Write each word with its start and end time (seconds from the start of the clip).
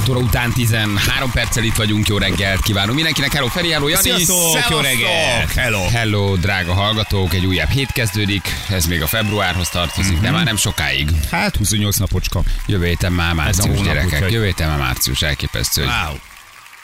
6 0.00 0.08
óra 0.08 0.18
után 0.18 0.52
13 0.52 1.30
perccel 1.30 1.64
itt 1.64 1.74
vagyunk, 1.74 2.06
jó 2.08 2.18
reggelt 2.18 2.62
kívánunk 2.62 2.94
mindenkinek. 2.94 3.32
Hello 3.32 3.46
Feri, 3.46 3.70
hello 3.70 3.88
Jani. 3.88 4.02
Sziasztok, 4.02 4.68
jó 4.70 4.78
reggelt. 4.78 5.52
Hello. 5.54 5.88
Hello, 5.88 6.36
drága 6.36 6.72
hallgatók, 6.74 7.34
egy 7.34 7.46
újabb 7.46 7.68
hét 7.70 7.92
kezdődik, 7.92 8.54
ez 8.68 8.86
még 8.86 9.02
a 9.02 9.06
februárhoz 9.06 9.68
tartozik, 9.68 10.12
Mhm. 10.12 10.22
de 10.22 10.30
már 10.30 10.44
nem 10.44 10.56
sokáig. 10.56 11.08
Hát 11.30 11.56
28 11.56 11.96
napocska. 11.96 12.42
Jövő 12.66 12.86
héten 12.86 13.12
már 13.12 13.34
március, 13.34 13.80
gyerekek. 13.80 14.30
Jövő 14.30 14.44
héten 14.44 14.68
már 14.68 14.78
március, 14.78 15.22
elképesztő, 15.22 15.82
Wow. 15.82 16.16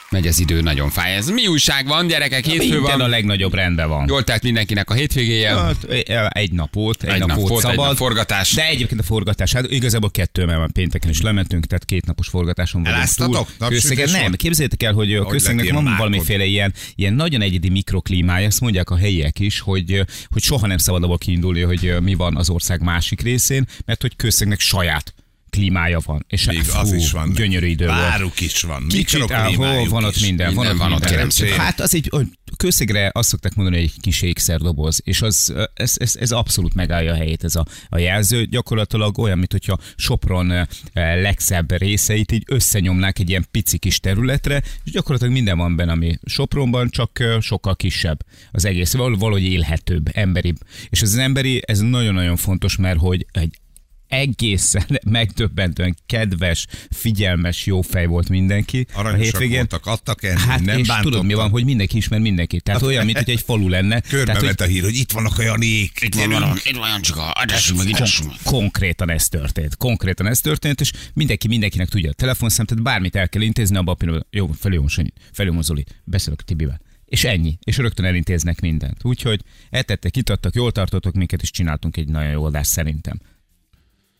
Megy 0.09 0.27
az 0.27 0.39
idő, 0.39 0.61
nagyon 0.61 0.89
fáj. 0.89 1.15
Ez 1.15 1.29
mi 1.29 1.47
újság 1.47 1.87
van, 1.87 2.07
gyerekek? 2.07 2.45
Hétfő 2.45 2.67
Minden 2.69 2.93
a 2.93 2.97
van. 2.97 3.09
legnagyobb 3.09 3.53
rendben 3.53 3.89
van. 3.89 4.05
Jól 4.07 4.23
telt 4.23 4.43
mindenkinek 4.43 4.89
a 4.89 4.93
hétvégéje. 4.93 5.55
Hát, 5.55 5.83
egy 6.29 6.51
nap 6.51 6.73
volt, 6.73 7.03
egy, 7.03 7.09
Egy 7.09 7.19
nap, 7.19 7.27
nap 7.27 7.37
volt 7.37 7.49
volt, 7.49 7.63
egy 7.63 7.69
szabad. 7.71 7.87
nap 7.87 7.97
forgatás. 7.97 8.53
De 8.53 8.67
egyébként 8.67 8.99
a 8.99 9.03
forgatás, 9.03 9.53
hát 9.53 9.71
igazából 9.71 10.11
kettő, 10.11 10.45
mert 10.45 10.71
pénteken 10.71 11.09
is 11.09 11.21
lementünk, 11.21 11.65
tehát 11.65 11.85
két 11.85 12.05
napos 12.05 12.27
forgatáson 12.27 12.83
vagyunk 12.83 13.47
túl. 13.57 13.67
Kőszegen 13.69 14.09
nem, 14.09 14.31
képzeljétek 14.31 14.83
el, 14.83 14.93
hogy 14.93 15.15
Hogy 15.17 15.27
Kőszegnek 15.27 15.65
lett 15.65 15.73
van 15.73 15.83
márkod? 15.83 15.99
valamiféle 16.07 16.45
ilyen, 16.45 16.73
ilyen 16.95 17.13
nagyon 17.13 17.41
egyedi 17.41 17.69
mikroklímája, 17.69 18.45
ezt 18.45 18.61
mondják 18.61 18.89
a 18.89 18.97
helyiek 18.97 19.39
is, 19.39 19.59
hogy, 19.59 20.05
hogy 20.29 20.41
soha 20.41 20.67
nem 20.67 20.77
szabad 20.77 21.03
abból 21.03 21.17
kiindulni, 21.17 21.61
hogy 21.61 21.95
mi 22.01 22.13
van 22.13 22.35
az 22.35 22.49
ország 22.49 22.81
másik 22.81 23.21
részén, 23.21 23.65
mert 23.85 24.01
hogy 24.01 24.15
Kőszegnek 24.15 24.59
saját 24.59 25.13
klímája 25.49 25.99
van. 26.05 26.25
És 26.27 26.45
Még 26.45 26.61
fú, 26.61 26.79
az 26.79 26.91
is 26.91 27.11
van. 27.11 27.33
Gyönyörű 27.33 27.67
idő 27.67 27.85
volt. 27.85 27.99
Váruk 27.99 28.41
is 28.41 28.61
van. 28.61 28.85
Kicsit, 28.87 29.31
áh, 29.31 29.47
mikroklímájuk 29.47 29.89
van 29.89 30.03
ott 30.03 30.21
minden, 30.21 30.53
van 30.53 30.67
ott 30.67 30.77
van 30.77 30.91
ott, 30.91 31.05
kérem. 31.05 31.29
Hát 31.57 31.79
az 31.79 31.95
egy, 31.95 32.07
hogy 32.09 32.27
közszegre 32.57 33.09
azt 33.13 33.29
szokták 33.29 33.55
mondani, 33.55 33.77
hogy 33.77 33.85
egy 33.85 34.01
kis 34.01 34.21
ékszerdoboz, 34.21 35.01
és 35.03 35.21
az, 35.21 35.53
ez, 35.73 35.95
ez, 35.97 36.15
ez 36.15 36.31
abszolút 36.31 36.73
megállja 36.73 37.11
a 37.11 37.15
helyét 37.15 37.43
ez 37.43 37.55
a, 37.55 37.65
a 37.89 37.97
jelző. 37.97 38.45
Gyakorlatilag 38.45 39.17
olyan, 39.17 39.37
mint 39.37 39.51
hogyha 39.51 39.77
Sopron 39.95 40.51
eh, 40.51 40.65
legszebb 40.93 41.77
részeit 41.77 42.31
így 42.31 42.43
összenyomnák 42.47 43.19
egy 43.19 43.29
ilyen 43.29 43.45
pici 43.51 43.77
kis 43.77 43.99
területre, 43.99 44.61
és 44.83 44.91
gyakorlatilag 44.91 45.33
minden 45.33 45.57
van 45.57 45.75
benne, 45.75 45.91
ami 45.91 46.17
Sopronban, 46.25 46.89
csak 46.89 47.19
eh, 47.19 47.41
sokkal 47.41 47.75
kisebb 47.75 48.19
az 48.51 48.65
egész, 48.65 48.93
Val- 48.93 49.19
valahogy 49.19 49.43
élhetőbb, 49.43 50.09
emberibb. 50.13 50.57
És 50.89 51.01
ez 51.01 51.09
az 51.09 51.17
emberi, 51.17 51.61
ez 51.65 51.79
nagyon-nagyon 51.79 52.35
fontos, 52.35 52.75
mert 52.75 52.99
hogy 52.99 53.25
egy 53.31 53.59
egészen 54.07 54.99
megdöbbentően 55.17 55.95
kedves, 56.05 56.65
figyelmes, 56.89 57.65
jó 57.65 57.81
fej 57.81 58.05
volt 58.05 58.29
mindenki 58.29 58.87
a 58.93 58.99
Aranyosak 58.99 59.23
hétvégén. 59.23 59.55
voltak, 59.55 59.85
adtak 59.85 60.23
enni, 60.23 60.39
Hát 60.39 60.65
nem 60.65 60.77
és 60.77 60.87
tudod 61.01 61.25
mi 61.25 61.33
van, 61.33 61.49
hogy 61.49 61.65
mindenki 61.65 61.97
ismer 61.97 62.19
mindenkit. 62.19 62.63
Tehát 62.63 62.81
olyan, 62.81 63.05
mint 63.05 63.17
hogy 63.17 63.29
egy 63.29 63.41
falu 63.41 63.69
lenne. 63.69 64.01
Körbe 64.09 64.25
Tehát, 64.25 64.41
ment 64.41 64.61
a 64.61 64.65
hír, 64.65 64.83
hogy 64.83 64.95
itt 64.95 65.11
vannak 65.11 65.37
a 65.37 65.41
Janék. 65.41 65.99
Itt 66.01 66.15
van, 66.15 66.29
van, 66.29 66.57
itt 66.63 66.75
van 66.75 66.89
Jancska, 66.89 67.31
adásunk 67.31 67.83
meg, 67.83 67.93
adásunk 67.93 68.29
meg. 68.29 68.39
konkrétan 68.43 69.09
ez 69.09 69.27
történt. 69.27 69.75
Konkrétan 69.75 70.27
ez 70.27 70.39
történt, 70.39 70.81
és 70.81 70.91
mindenki 71.13 71.47
mindenkinek 71.47 71.89
tudja 71.89 72.09
a 72.09 72.13
telefonszám, 72.13 72.65
tehát 72.65 72.83
bármit 72.83 73.15
el 73.15 73.29
kell 73.29 73.41
intézni, 73.41 73.77
abban 73.77 73.93
a 73.93 73.97
pillanatban, 73.97 74.29
jó, 74.31 74.47
felhívom 74.59 74.87
Sanyi, 74.87 75.13
felhívom 75.31 75.61
Zoli, 75.61 75.85
beszélek 76.03 76.39
a 76.41 76.43
Tibivel. 76.43 76.81
És 77.05 77.23
ennyi. 77.23 77.57
És 77.63 77.77
rögtön 77.77 78.05
elintéznek 78.05 78.61
mindent. 78.61 78.97
Úgyhogy 79.03 79.41
etettek, 79.69 80.17
itattak, 80.17 80.55
jól 80.55 80.71
tartottok 80.71 81.13
minket, 81.13 81.41
és 81.41 81.51
csináltunk 81.51 81.97
egy 81.97 82.07
nagyon 82.07 82.31
jó 82.31 82.43
adást 82.43 82.69
szerintem. 82.69 83.19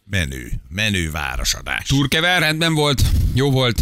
Menő, 0.10 0.52
menő 0.70 1.12
városadás. 1.12 1.88
Turkever 1.88 2.40
rendben 2.40 2.74
volt, 2.74 3.02
jó 3.34 3.52
volt, 3.52 3.82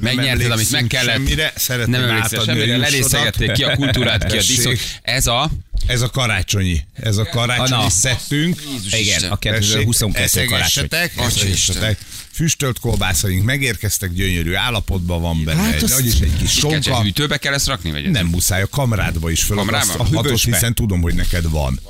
megnyerted, 0.00 0.50
amit 0.50 0.70
meg 0.70 0.86
kellett. 0.86 1.14
semmire, 1.14 1.52
szeretném 1.56 2.00
nem 2.00 2.10
emlékszel 2.10 2.44
semmire, 2.44 2.74
a 2.74 2.78
lerészegették 2.78 3.52
ki 3.52 3.62
a 3.64 3.76
kultúrát, 3.76 4.26
ki 4.26 4.36
a 4.36 4.40
diszot. 4.40 4.78
Ez 5.02 5.26
a... 5.26 5.50
Ez 5.86 6.02
a 6.02 6.10
karácsonyi, 6.10 6.80
ez 6.94 7.16
a 7.16 7.24
karácsonyi 7.24 7.82
na. 7.82 7.90
szettünk. 7.90 8.62
Igen, 8.90 9.22
a 9.30 9.36
Tessék, 9.36 9.38
2022 9.38 10.44
karácsony. 10.44 10.88
eszegessetek. 11.16 11.98
Füstölt 12.38 12.78
kolbászaink 12.78 13.44
megérkeztek, 13.44 14.12
gyönyörű 14.12 14.54
állapotban 14.54 15.20
van 15.20 15.44
benne. 15.44 15.60
Hát 15.62 15.82
egy, 15.82 16.06
is 16.06 16.20
egy 16.20 16.36
kis 16.36 16.50
sonka. 16.52 17.02
hűtőbe 17.02 17.36
kell 17.36 17.52
ezt 17.52 17.66
rakni? 17.66 17.90
Vagy 17.90 18.10
Nem 18.10 18.26
muszáj, 18.26 18.62
a 18.62 18.66
kamrádba 18.66 19.30
is 19.30 19.42
föl. 19.42 19.56
Kamrádba? 19.56 19.92
A 19.92 19.96
hatos, 20.04 20.22
Hűvösbe. 20.22 20.52
hiszen 20.52 20.74
tudom, 20.74 21.00
hogy 21.00 21.14
neked 21.14 21.50
van. 21.50 21.80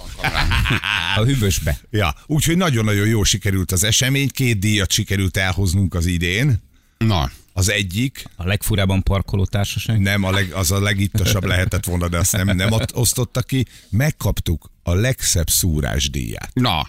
A 1.17 1.21
hűvösbe. 1.25 1.79
Ja, 1.91 2.15
úgyhogy 2.27 2.57
nagyon-nagyon 2.57 3.07
jó 3.07 3.23
sikerült 3.23 3.73
az 3.73 3.85
esemény, 3.85 4.29
két 4.29 4.59
díjat 4.59 4.91
sikerült 4.93 5.37
elhoznunk 5.37 5.95
az 5.95 6.07
idén. 6.07 6.63
Na, 6.99 7.31
Az 7.53 7.71
egyik, 7.71 8.25
A 8.37 8.47
legfurában 8.47 9.03
parkoló 9.03 9.45
társaság. 9.45 9.99
nem 10.01 10.23
a 10.25 10.31
leg, 10.31 10.53
az 10.53 10.71
a 10.71 10.81
legittasabb 10.81 11.45
lehetett 11.45 11.85
volna, 11.85 12.09
de 12.09 12.19
azt 12.19 12.33
nem, 12.33 12.57
nem 12.57 12.73
ott 12.73 12.95
osztotta 12.97 13.43
ki. 13.43 13.67
Megkaptuk 13.91 14.71
a 14.83 14.95
legszebb 14.95 15.51
szúrásdíját. 15.51 16.51
na. 16.55 16.89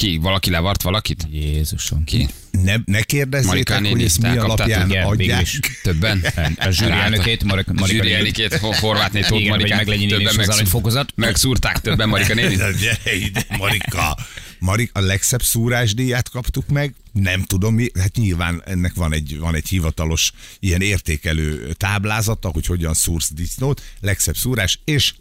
Ki? 0.00 0.16
Valaki 0.16 0.50
levart 0.50 0.82
valakit? 0.82 1.26
Jézusom. 1.30 2.04
Ki? 2.04 2.28
Ne, 2.50 2.74
ne 2.84 3.02
kérdezzétek, 3.02 3.52
Marika 3.52 3.74
hogy 3.74 3.82
néni, 3.82 4.04
ezt 4.04 4.20
mi 4.20 4.36
alapján 4.36 4.88
Igen, 4.90 5.04
adják. 5.06 5.46
Többen? 5.82 6.24
A 6.56 6.70
zsűri 6.70 6.90
elnökét, 6.90 7.44
Marika, 7.44 7.72
A 7.76 7.86
zsűri 7.86 8.12
elnökét, 8.12 8.54
Ho- 8.54 8.76
Horvátné 8.76 9.20
Tóth 9.20 9.40
Igen, 9.40 9.48
Marikát, 9.50 9.86
néni 9.86 10.06
többen 10.06 10.34
megszúr- 10.34 10.48
aranyfokozat. 10.48 11.12
megszúrták 11.14 11.80
többen 11.80 12.08
Marika 12.08 12.34
néni. 12.34 12.54
Gyere 12.80 13.16
ide, 13.16 13.44
Marika. 13.58 14.16
Marika, 14.58 15.00
a 15.00 15.02
legszebb 15.02 15.42
szúrásdíját 15.42 16.28
kaptuk 16.28 16.68
meg. 16.68 16.94
Nem 17.12 17.42
tudom 17.42 17.74
mi, 17.74 17.90
hát 17.98 18.16
nyilván 18.16 18.62
ennek 18.66 18.94
van 18.94 19.12
egy, 19.12 19.38
van 19.38 19.54
egy 19.54 19.68
hivatalos 19.68 20.32
ilyen 20.60 20.80
értékelő 20.80 21.72
táblázata, 21.72 22.48
hogy 22.48 22.66
hogyan 22.66 22.94
szúrsz 22.94 23.30
disznót. 23.32 23.82
Legszebb 24.00 24.36
szúrás, 24.36 24.80
és 24.84 25.12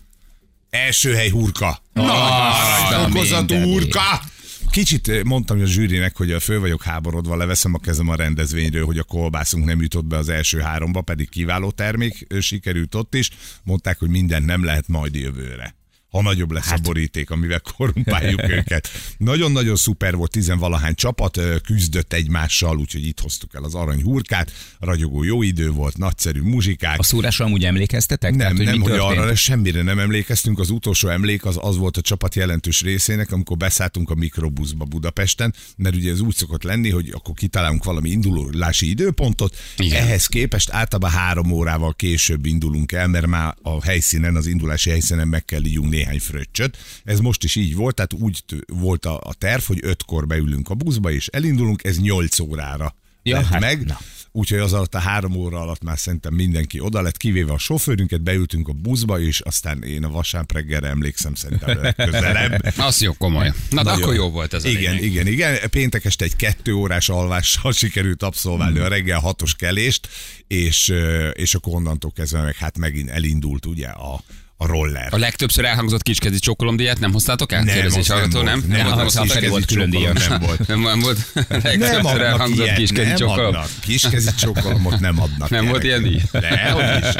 első 0.69 1.13
hely 1.13 1.29
hurka. 1.29 1.81
Aranyfokozatú 1.93 3.53
mindenit. 3.53 3.73
hurka! 3.73 4.21
Kicsit 4.71 5.07
eh, 5.07 5.23
mondtam 5.23 5.59
a 5.59 5.65
zsűrinek, 5.65 6.17
hogy 6.17 6.31
a 6.31 6.39
föl 6.39 6.59
vagyok 6.59 6.83
háborodva, 6.83 7.35
leveszem 7.35 7.73
a 7.73 7.77
kezem 7.77 8.09
a 8.09 8.15
rendezvényről, 8.15 8.85
hogy 8.85 8.97
a 8.97 9.03
kolbászunk 9.03 9.65
nem 9.65 9.81
jutott 9.81 10.05
be 10.05 10.17
az 10.17 10.29
első 10.29 10.59
háromba, 10.59 11.01
pedig 11.01 11.29
kiváló 11.29 11.71
termék 11.71 12.25
ö, 12.27 12.39
sikerült 12.39 12.95
ott 12.95 13.15
is. 13.15 13.29
Mondták, 13.63 13.99
hogy 13.99 14.09
mindent 14.09 14.45
nem 14.45 14.63
lehet 14.63 14.87
majd 14.87 15.15
jövőre. 15.15 15.78
Ha 16.09 16.21
nagyobb 16.21 16.51
lesz 16.51 16.65
hát. 16.65 16.79
a 16.79 16.81
boríték, 16.81 17.29
amivel 17.29 17.61
korrumpáljuk 17.77 18.49
őket. 18.57 18.89
Nagyon-nagyon 19.17 19.75
szuper 19.75 20.15
volt, 20.15 20.31
tizenvalahány 20.31 20.95
csapat 20.95 21.39
küzdött 21.63 22.13
egymással, 22.13 22.77
úgyhogy 22.77 23.05
itt 23.05 23.19
hoztuk 23.19 23.55
el 23.55 23.63
az 23.63 23.75
arany 23.75 24.01
hurkát. 24.01 24.51
Ragyogó 24.79 25.23
jó 25.23 25.41
idő 25.41 25.71
volt, 25.71 25.97
nagyszerű 25.97 26.41
muzsikák. 26.41 26.99
A 26.99 27.03
szúrásra 27.03 27.45
amúgy 27.45 27.65
emlékeztetek? 27.65 28.29
Nem, 28.29 28.39
Tehát, 28.39 28.53
nem, 28.53 28.79
mi 28.79 28.89
hogy 28.89 28.99
arra 28.99 29.35
semmire 29.35 29.81
nem 29.81 29.99
emlékeztünk. 29.99 30.59
Az 30.59 30.69
utolsó 30.69 31.07
emlék 31.07 31.45
az, 31.45 31.57
az 31.61 31.77
volt 31.77 31.97
a 31.97 32.01
csapat 32.01 32.35
jelentős 32.35 32.81
részének, 32.81 33.31
amikor 33.31 33.57
beszálltunk 33.57 34.09
a 34.09 34.15
mikrobuszba 34.15 34.85
Budapesten, 34.85 35.53
mert 35.75 35.95
ugye 35.95 36.11
ez 36.11 36.19
úgy 36.19 36.35
szokott 36.35 36.63
lenni, 36.63 36.89
hogy 36.89 37.09
akkor 37.13 37.33
kitalálunk 37.33 37.83
valami 37.83 38.09
indulási 38.09 38.89
időpontot. 38.89 39.55
Igen. 39.77 40.03
ehhez 40.03 40.25
képest 40.25 40.69
általában 40.69 41.11
három 41.11 41.51
órával 41.51 41.93
később 41.93 42.45
indulunk 42.45 42.91
el, 42.91 43.07
mert 43.07 43.27
már 43.27 43.55
a 43.61 43.83
helyszínen, 43.83 44.35
az 44.35 44.47
indulási 44.47 44.89
helyszínen 44.89 45.27
meg 45.27 45.45
kell 45.45 45.65
ígyunk 45.65 45.89
néhány 45.99 46.19
fröccsöt. 46.19 46.77
Ez 47.03 47.19
most 47.19 47.43
is 47.43 47.55
így 47.55 47.75
volt, 47.75 47.95
tehát 47.95 48.13
úgy 48.13 48.43
volt 48.67 49.05
a, 49.05 49.19
a 49.23 49.33
terv, 49.33 49.61
hogy 49.61 49.79
ötkor 49.81 50.27
beülünk 50.27 50.69
a 50.69 50.73
buszba, 50.73 51.11
és 51.11 51.27
elindulunk, 51.27 51.83
ez 51.83 51.99
nyolc 51.99 52.39
órára 52.39 52.95
Ja, 53.23 53.35
lett 53.35 53.45
hát, 53.45 53.59
meg. 53.59 53.85
na. 53.85 53.99
Úgyhogy 54.31 54.59
az 54.59 54.73
alatt 54.73 54.95
a 54.95 54.99
három 54.99 55.35
óra 55.35 55.59
alatt 55.59 55.83
már 55.83 55.97
szerintem 55.99 56.33
mindenki 56.33 56.79
oda 56.79 57.01
lett, 57.01 57.17
kivéve 57.17 57.51
a 57.53 57.57
sofőrünket, 57.57 58.21
beültünk 58.21 58.67
a 58.67 58.71
buszba, 58.73 59.19
és 59.19 59.39
aztán 59.39 59.83
én 59.83 60.03
a 60.03 60.09
vasárnap 60.09 60.51
reggelre 60.51 60.87
emlékszem 60.87 61.35
szerintem 61.35 61.81
legközelebb. 61.81 62.73
Az 62.77 63.01
jó, 63.01 63.13
komoly. 63.13 63.51
Na, 63.69 63.83
de 63.83 63.91
akkor 63.91 64.13
jó 64.13 64.29
volt 64.29 64.53
ez 64.53 64.63
Igen, 64.65 64.81
lényeg. 64.81 65.03
igen, 65.03 65.27
igen. 65.27 65.57
Péntek 65.69 66.05
este 66.05 66.25
egy 66.25 66.35
kettő 66.35 66.73
órás 66.73 67.09
alvással 67.09 67.71
sikerült 67.81 68.23
abszolválni 68.23 68.75
Hmm. 68.77 68.85
a 68.85 68.89
reggel 68.89 69.19
hatos 69.19 69.55
kelést, 69.55 70.07
és, 70.47 70.93
és 71.33 71.55
akkor 71.55 71.73
onnantól 71.75 72.11
kezdve 72.11 72.41
meg 72.41 72.55
hát 72.55 72.77
megint 72.77 73.09
elindult 73.09 73.65
ugye 73.65 73.87
a, 73.87 74.23
a 74.61 74.65
roller. 74.67 75.07
A 75.13 75.17
legtöbbször 75.17 75.65
elhangzott 75.65 76.01
kiskezi 76.01 76.39
csokolomdíjat 76.39 76.99
nem 76.99 77.11
hoztátok 77.11 77.51
el? 77.51 77.63
Nem, 77.63 77.73
Kérdezés 77.73 78.07
nem 78.07 78.17
hallgató, 78.17 78.41
nem? 78.43 78.53
volt. 78.59 78.67
Nem, 78.67 78.87
Nem, 78.87 78.97
az 79.05 79.17
el? 79.17 79.25
Feri 79.25 79.47
volt 79.47 79.65
külön 79.65 79.91
csokolom 79.91 80.13
nem 80.29 80.39
volt. 80.39 80.67
Nem, 80.67 80.79
nem 80.81 80.99
volt. 80.99 81.17
Nem 81.77 82.05
adnak 82.05 82.49
ilyet, 82.55 82.75
kiskezi 82.75 83.07
nem 83.07 83.15
csokolom. 83.17 83.45
adnak. 83.45 83.69
Kiskezi 83.79 84.29
csokolomot 84.35 84.99
nem 84.99 85.21
adnak. 85.21 85.49
Nem 85.49 85.65
volt 85.65 85.83
ilyen 85.83 86.03
díj? 86.03 86.21
Hogy 86.31 87.03
is. 87.03 87.15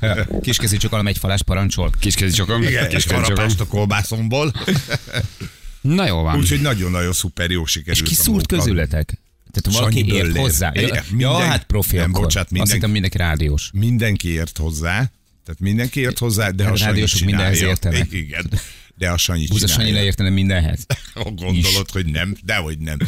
Kiskezi 0.42 0.76
csokolom 0.76 1.06
egy 1.06 1.18
falás 1.18 1.42
parancsol. 1.42 1.90
Kiskezi 2.00 2.34
csokolom? 2.34 2.62
Igen, 2.62 2.84
és 2.84 2.94
Kiskezi 2.94 3.22
csokolom. 3.22 3.50
a 3.58 3.64
kolbászomból. 3.66 4.52
Na 5.80 6.06
jó 6.06 6.22
van. 6.22 6.36
Úgyhogy 6.36 6.60
nagyon-nagyon 6.60 7.12
szuper 7.12 7.50
jó 7.50 7.62
És 7.62 7.70
sikerült. 7.70 8.08
ki 8.08 8.14
a 8.14 8.22
szúrt 8.22 8.50
munka. 8.50 8.56
közületek? 8.56 9.18
Tehát 9.52 9.78
valaki 9.78 9.98
Sanyi 9.98 10.12
ért 10.12 10.36
hozzá. 10.36 10.70
Ja, 10.74 10.80
Igen, 10.82 10.94
ja 10.94 11.02
minden- 11.30 11.48
hát 11.48 11.62
profi 11.64 11.96
nem, 11.96 12.10
akkor. 12.10 12.22
bocsánat, 12.22 12.44
Azt 12.46 12.50
minden- 12.56 12.74
hittem 12.74 12.90
mindenki 12.90 13.16
rádiós. 13.16 13.70
Mindenki 13.72 14.28
ért 14.28 14.58
hozzá, 14.58 15.10
tehát 15.50 15.74
mindenki 15.74 16.00
ért 16.00 16.18
hozzá, 16.18 16.50
de 16.50 16.64
Hát 16.64 16.72
a 16.72 16.76
Sanyi 16.76 17.04
mindenhez 17.24 17.62
értenek. 17.62 18.12
Igen, 18.12 18.50
de 18.96 19.10
a 19.10 19.16
Sanyi 19.16 19.46
Búza 19.46 19.66
Sanyi 19.66 19.90
leértene 19.92 20.30
mindenhez. 20.30 20.86
Gondolod, 21.34 21.90
hogy 21.90 22.06
nem, 22.06 22.36
dehogy 22.44 22.78
nem. 22.78 22.98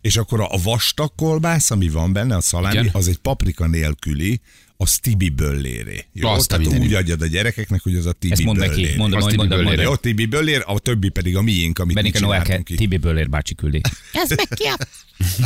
És 0.00 0.16
akkor 0.16 0.40
a 0.40 0.58
vastag 0.62 1.12
kolbász, 1.16 1.70
ami 1.70 1.88
van 1.88 2.12
benne, 2.12 2.36
a 2.36 2.40
szalámi, 2.40 2.78
Igen. 2.78 2.90
az 2.92 3.08
egy 3.08 3.16
paprika 3.16 3.66
nélküli, 3.66 4.40
az 4.76 4.98
Tibi 4.98 5.28
bölléré. 5.28 6.04
Jó, 6.12 6.28
Azt 6.28 6.52
a 6.52 6.58
tehát 6.58 6.78
úgy 6.78 6.94
adjad 6.94 7.22
a 7.22 7.26
gyerekeknek, 7.26 7.82
hogy 7.82 7.96
az 7.96 8.06
a 8.06 8.12
Tibi 8.12 8.32
Ezt 8.32 8.42
mondd 8.42 8.58
neki, 8.58 8.70
bölléré. 8.74 8.96
hogy 8.96 9.10
Tibi 9.24 9.36
mondom, 9.36 9.48
Böllére. 9.48 9.62
mondom. 9.62 9.84
Jó, 9.84 9.96
Tibi 9.96 10.26
böllér, 10.26 10.62
a 10.66 10.78
többi 10.78 11.08
pedig 11.08 11.36
a 11.36 11.42
miénk, 11.42 11.78
amit 11.78 11.94
mi 11.94 12.00
Benike 12.00 12.20
Noelke, 12.20 12.62
ki. 12.62 12.74
Tibi 12.74 12.96
Böller 12.96 13.28
bácsi 13.28 13.54
küldi. 13.54 13.80
Ez 14.12 14.28
meg 14.28 14.48
ki 14.48 14.64
a... 14.64 14.76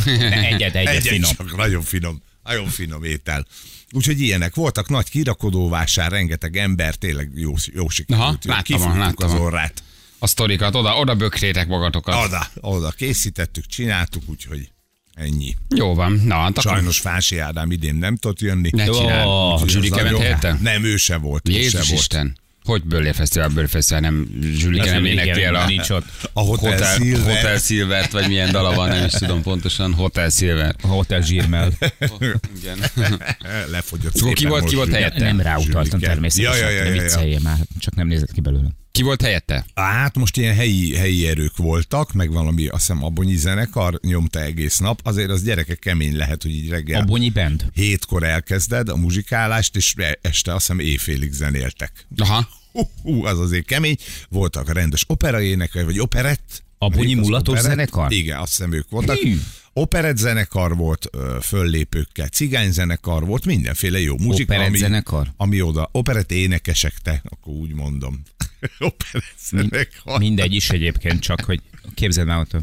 Egyet, 0.51 0.75
egyet, 0.75 0.93
Egyet 0.95 1.07
finom. 1.07 1.31
csak, 1.37 1.55
nagyon 1.57 1.81
finom, 1.81 2.21
nagyon 2.47 2.67
finom 2.67 3.03
étel. 3.03 3.45
Úgyhogy 3.91 4.21
ilyenek 4.21 4.55
voltak, 4.55 4.89
nagy 4.89 5.09
kirakodóvásár, 5.09 6.11
rengeteg 6.11 6.57
ember, 6.57 6.95
tényleg 6.95 7.31
jó, 7.35 7.53
jó 7.73 7.87
sikerült. 7.89 8.25
Aha, 8.25 8.37
láttam, 8.43 8.63
Kifújtuk 8.63 8.97
láttam. 8.99 9.29
az 9.29 9.39
orrát. 9.39 9.83
A 10.19 10.27
sztorikat, 10.27 10.75
oda, 10.75 10.95
oda 10.97 11.15
bökrétek 11.15 11.67
magatokat. 11.67 12.25
Oda, 12.25 12.47
oda 12.61 12.89
készítettük, 12.91 13.65
csináltuk, 13.65 14.23
úgyhogy 14.25 14.71
ennyi. 15.13 15.55
Jó 15.75 15.93
van. 15.93 16.11
Na, 16.11 16.35
hát 16.35 16.57
akkor 16.57 16.71
Sajnos 16.71 16.99
Fási 16.99 17.37
Ádám 17.37 17.71
idén 17.71 17.95
nem 17.95 18.15
tudott 18.15 18.39
jönni. 18.39 18.69
ne 18.73 18.85
csinál. 18.85 19.27
Ó, 19.27 19.51
A 19.53 19.67
Zsülike 19.67 19.95
ment 19.95 20.05
Nagyon- 20.05 20.21
helyette? 20.21 20.57
Nem, 20.61 20.83
ő 20.83 20.97
se 20.97 21.17
volt. 21.17 21.49
ő 21.49 21.51
se 21.51 21.57
Jézus 21.59 21.89
volt. 21.89 22.31
Hogy 22.67 22.83
Böller 22.83 23.15
Fesztivál, 23.15 23.47
Böller 23.49 23.69
Fesztivál, 23.69 24.01
nem 24.01 24.27
Zsülike 24.41 24.91
nem 24.91 25.05
énekli 25.05 25.43
el 25.43 25.55
a 25.55 25.65
nincs 25.65 25.89
ott. 25.89 26.05
A 26.33 26.39
Hotel, 26.39 26.71
Hotel, 26.71 26.95
Silver. 26.95 27.35
Hotel 27.35 27.57
Silvert, 27.57 28.11
vagy 28.11 28.27
milyen 28.27 28.51
dala 28.51 28.73
van, 28.73 28.89
nem 28.89 29.05
is 29.05 29.11
tudom 29.11 29.41
pontosan. 29.41 29.93
Hotel 29.93 30.29
Silver. 30.29 30.75
A 30.83 30.87
Hotel 30.87 31.21
Zsírmel. 31.21 31.71
Igen. 32.59 32.77
Lefogyott 33.71 34.15
Akkor 34.19 34.33
ki 34.33 34.45
volt- 34.45 34.65
ki 34.65 34.75
volt 34.75 34.91
helyette? 34.91 35.23
Nem 35.23 35.41
ráutaltam 35.41 35.99
természetesen. 35.99 36.71
Ja, 36.71 36.71
ja, 36.71 36.83
ja, 36.83 37.03
ja, 37.03 37.21
ja. 37.21 37.39
már, 37.43 37.57
csak 37.79 37.95
nem 37.95 38.07
nézett 38.07 38.31
ki 38.31 38.41
belőle. 38.41 38.67
Ki 38.97 39.03
volt 39.03 39.21
helyette? 39.21 39.65
Hát 39.75 40.17
most 40.17 40.37
ilyen 40.37 40.55
helyi, 40.55 40.95
helyi 40.95 41.27
erők 41.27 41.57
voltak, 41.57 42.13
meg 42.13 42.31
valami, 42.31 42.67
azt 42.67 42.87
hiszem, 42.87 43.03
abonyi 43.03 43.35
zenekar 43.35 43.99
nyomta 44.01 44.41
egész 44.41 44.77
nap. 44.77 44.99
Azért 45.03 45.29
az 45.29 45.43
gyerekek 45.43 45.79
kemény 45.79 46.15
lehet, 46.15 46.41
hogy 46.41 46.51
így 46.51 46.69
reggel 46.69 47.01
A 47.01 47.05
Bonyi 47.05 47.29
Band. 47.29 47.65
hétkor 47.73 48.23
elkezded 48.23 48.89
a 48.89 48.95
muzsikálást, 48.95 49.75
és 49.75 49.93
este 50.21 50.53
azt 50.53 50.67
hiszem 50.67 50.79
éjfélig 50.79 51.31
zenéltek. 51.31 52.05
Aha. 52.17 52.47
Hú, 52.71 52.89
hú, 53.03 53.25
az 53.25 53.39
azért 53.39 53.65
kemény. 53.65 53.95
Voltak 54.29 54.73
rendes 54.73 55.03
operaénekek, 55.07 55.85
vagy 55.85 55.99
operett. 55.99 56.63
A 56.77 56.89
Bonyi 56.89 57.01
Melyik 57.01 57.17
az 57.19 57.23
Mulatos 57.23 57.59
zenekar? 57.59 58.11
Igen, 58.11 58.39
azt 58.39 58.55
hiszem 58.55 58.73
ők 58.73 58.89
voltak. 58.89 59.17
Hű. 59.17 59.39
Operett 59.77 60.17
zenekar 60.17 60.75
volt, 60.75 61.09
föllépőkkel, 61.41 62.27
cigány 62.27 62.71
zenekar 62.71 63.25
volt, 63.25 63.45
mindenféle 63.45 63.99
jó 63.99 64.17
muzsika. 64.17 64.53
Operett 64.53 64.67
ami, 64.67 64.77
zenekar? 64.77 65.33
Ami 65.37 65.61
oda, 65.61 65.89
operett 65.91 66.31
énekesek 66.31 66.93
te, 66.93 67.21
akkor 67.23 67.53
úgy 67.53 67.73
mondom. 67.73 68.21
operett 68.79 69.37
zenekar. 69.49 70.19
Mindegy 70.19 70.53
is 70.53 70.69
egyébként, 70.69 71.19
csak 71.19 71.41
hogy 71.41 71.61
képzeld 71.93 72.27
már 72.27 72.39
ott. 72.39 72.55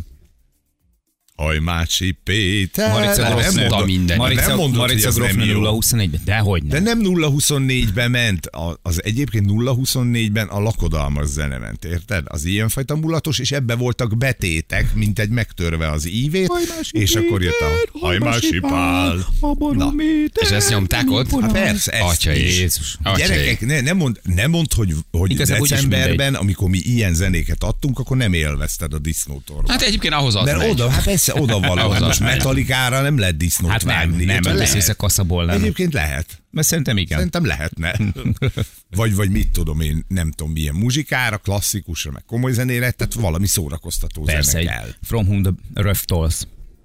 Hajmási 1.37 2.17
Péter. 2.25 2.91
Marica 2.93 3.23
Nem 3.23 3.33
Gross 3.33 3.45
mondod- 3.45 3.69
mondta 3.71 3.85
minden. 3.87 4.17
Marica, 4.17 4.47
nem 4.47 4.57
mondod, 4.57 4.79
Marica 4.81 5.09
ez 5.09 5.15
nem 5.15 5.41
jó. 5.41 5.61
0-24-ben. 5.63 6.21
Dehogy 6.25 6.67
De 6.67 6.81
nem. 6.81 6.99
nem 7.01 7.13
0-24-ben 7.15 8.11
ment, 8.11 8.51
az 8.83 9.05
egyébként 9.05 9.47
0-24-ben 9.49 10.47
a 10.49 10.61
lakodalmas 10.61 11.27
zene 11.27 11.59
ment, 11.59 11.85
érted? 11.85 12.25
Az 12.27 12.45
ilyenfajta 12.45 12.97
mulatos, 12.97 13.39
és 13.39 13.53
ebbe 13.53 13.75
voltak 13.75 14.17
betétek, 14.19 14.95
mint 14.95 15.19
egy 15.19 15.29
megtörve 15.29 15.91
az 15.91 16.07
ívét, 16.09 16.53
és 16.91 17.15
akkor 17.15 17.43
jött 17.43 17.61
a 17.61 17.99
hajmási 17.99 18.59
pál. 18.61 19.27
Na. 19.73 19.93
És 20.41 20.51
ezt 20.51 20.69
nyomták 20.71 21.11
ott? 21.11 21.41
Hát 21.41 21.53
persze, 21.53 21.93
ezt 21.93 22.03
Atya 22.05 22.33
is. 22.33 22.59
Jézus. 22.59 22.97
Atya 23.03 23.17
Gyerekek, 23.27 23.61
ne, 23.61 23.81
nem 23.81 23.97
mond, 23.97 24.21
nem 24.23 24.51
mond 24.51 24.73
hogy, 24.73 24.95
hogy 25.11 25.31
Igazából 25.31 25.67
decemberben, 25.67 26.35
amikor 26.35 26.69
mi 26.69 26.79
ilyen 26.79 27.15
zenéket 27.15 27.63
adtunk, 27.63 27.99
akkor 27.99 28.17
nem 28.17 28.33
élvezted 28.33 28.93
a 28.95 28.99
disznótorban. 28.99 29.71
Hát 29.71 29.83
egyébként 29.83 30.15
ahhoz 30.15 30.35
az 30.35 30.45
Mert 30.45 30.71
oda, 30.71 30.89
hát 30.89 31.07
persze, 31.32 31.43
oda 31.43 31.61
való. 31.69 31.91
Hát 31.91 32.00
az 32.00 32.06
most 32.06 32.21
metalikára 32.21 33.00
nem 33.00 33.19
lehet 33.19 33.37
disznót 33.37 33.71
Hát 33.71 33.85
nem, 33.85 33.97
vágni. 33.97 34.25
nem, 34.25 34.41
nem 34.43 34.56
Lehet. 34.56 34.73
lesz 34.73 34.88
a 34.88 34.94
kaszaból, 34.94 35.44
nem. 35.44 35.56
Egyébként 35.56 35.93
lehet. 35.93 36.43
Mert 36.50 36.67
szerintem 36.67 36.97
igen. 36.97 37.17
Szerintem 37.17 37.47
lehetne. 37.47 37.99
vagy, 38.97 39.15
vagy 39.15 39.31
mit 39.31 39.49
tudom 39.49 39.81
én, 39.81 40.05
nem 40.09 40.31
tudom 40.31 40.53
milyen 40.53 40.75
muzsikára, 40.75 41.37
klasszikusra, 41.37 42.11
meg 42.11 42.23
komoly 42.26 42.53
zenére, 42.53 42.91
tehát 42.91 43.15
valami 43.15 43.47
szórakoztató 43.47 44.23
Persze, 44.23 44.50
zene 44.50 44.65
kell. 44.65 44.88
From 45.03 45.26
Whom 45.26 45.43
the 45.43 45.53
Rough 45.75 46.00
Tolls. 46.00 46.41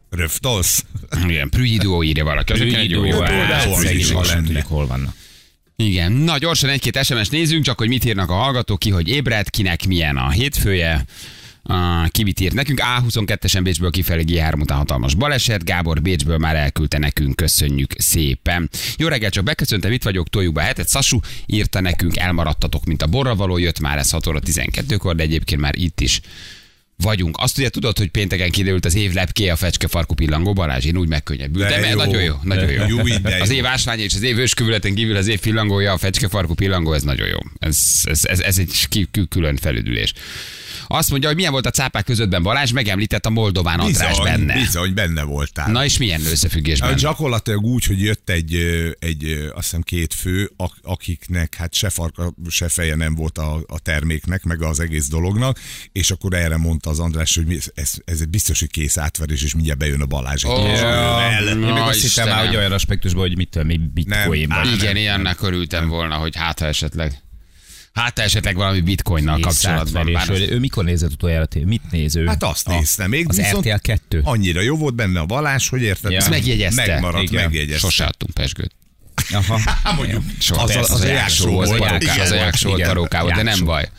Röftolsz? 0.10 0.86
Igen, 1.28 1.50
Prügyi 1.50 1.78
Duo 1.78 2.04
írja 2.04 2.24
valaki. 2.24 2.54
Az 2.54 2.62
egy 2.62 2.90
jó, 2.90 3.22
hát, 3.22 3.76
szegény, 3.76 4.00
is 4.58 4.64
hol 4.64 4.88
vannak. 4.88 5.14
Igen, 5.76 6.12
na 6.12 6.38
gyorsan 6.38 6.70
egy-két 6.70 7.04
SMS 7.04 7.30
nézzünk, 7.30 7.64
csak 7.64 7.78
hogy 7.78 7.88
mit 7.88 8.06
írnak 8.06 8.30
a 8.30 8.34
hallgatók, 8.34 8.80
ki 8.80 8.90
hogy 8.90 9.08
ébredt, 9.08 9.50
kinek 9.50 9.88
milyen 9.88 10.18
a 10.18 10.30
hétfője. 10.30 11.06
Ki 12.08 12.24
mit 12.24 12.40
írt 12.40 12.54
nekünk? 12.54 12.82
A22-esen 12.84 13.60
Bécsből 13.64 13.92
kifelé 13.92 14.24
G3 14.28 14.62
után 14.62 14.78
hatalmas 14.78 15.16
baleset, 15.16 15.64
Gábor 15.64 16.02
Bécsből 16.02 16.38
már 16.38 16.56
elküldte 16.56 16.98
nekünk, 16.98 17.36
köszönjük 17.36 17.94
szépen. 17.98 18.70
Jó 18.98 19.08
reggel, 19.08 19.30
csak 19.30 19.44
beköszöntem, 19.44 19.92
itt 19.92 20.04
vagyok, 20.04 20.30
toljuk 20.30 20.54
be 20.54 20.62
hetet. 20.62 20.90
Sasu 20.90 21.20
írta 21.46 21.82
nekünk, 21.82 22.18
elmaradtatok, 22.18 22.86
mint 22.86 23.02
a 23.02 23.08
borra 23.08 23.36
való, 23.36 23.58
jött 23.58 23.80
már 23.80 23.98
ez 23.98 24.10
6 24.10 24.28
óra 24.28 24.40
12-kor, 24.46 25.16
de 25.16 25.24
egyébként 25.24 25.62
már 25.62 25.76
itt 25.76 26.02
is 26.02 26.22
vagyunk. 27.04 27.38
Azt 27.40 27.58
ugye 27.58 27.70
tudod, 27.70 27.98
hogy 27.98 28.08
pénteken 28.08 28.52
kiderült 28.52 28.86
az 28.86 28.96
év 28.96 29.14
lepké 29.14 29.50
a 29.50 29.56
fecskefarkú 29.56 30.14
pillangó 30.14 30.54
Balázs, 30.54 30.86
én 30.86 30.98
úgy 30.98 31.08
megkönnyebbültem. 31.08 31.70
De 31.70 31.80
mert 31.80 31.94
jó. 31.94 31.98
Nagyon 31.98 32.24
jó, 32.24 32.36
nagyon 32.44 32.72
jó. 32.72 32.86
Jó, 32.88 33.18
de. 33.22 33.42
Az 33.42 33.50
év 33.50 33.66
ásványa 33.66 34.04
és 34.04 34.14
az 34.14 34.22
év 34.22 34.38
őskövületen 34.38 34.96
kívül 34.96 35.16
az 35.16 35.28
év 35.28 35.40
pillangója, 35.40 35.94
a 35.94 35.98
fecskefarkú 35.98 36.54
pillangó, 36.54 36.94
ez 36.94 37.04
nagyon 37.04 37.28
jó. 37.28 37.38
Ez, 37.60 37.80
ez, 38.04 38.26
ez, 38.26 38.40
ez 38.40 38.58
egy 38.58 39.08
külön 39.30 39.58
felüdülés. 39.58 40.14
Azt 40.92 41.10
mondja, 41.10 41.28
hogy 41.28 41.38
milyen 41.38 41.52
volt 41.52 41.66
a 41.66 41.70
cápák 41.72 42.06
közöttben 42.06 42.44
Balázs, 42.44 42.72
megemlített 42.72 43.26
a 43.26 43.30
Moldován 43.30 43.80
András 43.80 44.08
Bizony, 44.08 44.24
benne. 44.26 44.54
bizony, 44.54 44.94
benne 44.94 45.24
voltál. 45.24 45.72
Na 45.72 45.86
és 45.86 45.98
milyen 45.98 46.22
összefüggésben? 46.26 46.90
Hát 46.90 47.00
gyakorlatilag 47.00 47.64
úgy, 47.64 47.86
hogy 47.86 48.02
jött 48.02 48.30
egy, 48.30 48.56
egy 49.00 49.50
azt 49.54 49.64
hiszem 49.64 49.82
két 49.82 50.14
fő, 50.14 50.52
ak- 50.58 50.80
akiknek 50.82 51.56
hát 51.56 51.74
se 51.74 51.90
farka, 51.90 52.34
se 52.50 52.70
feje 52.70 52.96
nem 52.96 53.16
volt 53.16 53.38
a, 53.38 53.64
a 53.68 53.80
terméknek, 53.80 54.44
meg 54.44 54.62
az 54.62 54.80
egész 54.80 55.08
dolognak, 55.08 55.60
és 55.92 56.12
akkor 56.12 56.34
erre 56.34 56.58
mondta 56.58 56.90
az 56.90 57.00
András, 57.00 57.36
hogy 57.36 57.72
ez, 57.76 57.92
ez 58.06 58.22
egy 58.22 58.30
biztos, 58.30 58.60
hogy 58.60 58.72
kész 58.72 58.98
átverés, 58.98 59.44
és 59.44 59.54
mindjárt 59.54 59.80
bejön 59.80 60.02
a 60.02 60.06
Balázs. 60.06 60.44
ja. 60.44 60.60
idővel. 60.60 61.48
Én 61.48 61.58
még 61.58 61.70
Na, 61.70 61.84
azt 61.84 62.02
hittem 62.02 62.28
már, 62.28 62.46
hogy 62.46 62.56
olyan 62.56 62.72
aspektusban, 62.72 63.22
hogy 63.22 63.36
mit 63.38 63.50
tudom, 63.50 63.68
mi 63.68 63.78
bitcoin 63.94 64.48
Nem. 64.48 64.74
Igen, 64.74 64.96
ilyennek 64.96 65.42
örültem 65.42 65.88
volna, 65.88 66.16
hogy 66.16 66.36
hát 66.36 66.60
ha 66.60 66.66
esetleg 66.66 67.22
hát 67.94 68.20
esetleg 68.20 68.56
valami 68.56 68.82
bitcoinnal 68.82 69.40
kapcsolatban. 69.40 70.14
Bár 70.14 70.30
ő, 70.30 70.48
ő 70.50 70.60
mikor 70.60 70.84
nézett 70.84 71.12
utoljára? 71.12 71.48
Mit 71.66 71.82
néz 71.92 72.16
ő? 72.16 72.26
Hát 72.26 72.44
azt 72.44 72.68
A- 72.68 72.72
nézte 72.72 73.08
még, 73.08 73.26
Az 73.30 73.42
RTL 73.42 73.74
2. 73.82 74.22
annyira 74.24 74.62
jó 74.62 74.78
volt 74.78 74.96
benne 74.96 75.20
a 75.20 75.26
Balázs, 75.26 75.70
hogy 75.70 75.82
érted? 75.82 76.12
Ja. 76.12 76.18
Ezt 76.18 76.30
megjegyezte. 76.30 76.86
Megmaradt, 76.88 77.24
Igen. 77.24 77.44
megjegyezte. 77.44 77.80
Sose 77.88 78.06
adtunk 78.06 78.34
pesgőt. 78.34 78.72
Aha. 79.32 79.60
Hát 79.84 79.96
mondjuk, 79.96 80.24
Soha. 80.40 80.64
az, 80.64 80.92
az, 80.92 81.02
a 81.02 81.06
Jáksó 81.08 81.50
volt, 81.52 81.70
az 82.20 82.32
a 82.32 82.36
Jáksó 82.36 82.68
volt 82.68 82.80
Igen. 82.80 82.92
parókával, 82.94 83.32
de 83.32 83.44
nem 83.44 83.66
baj. 83.66 83.90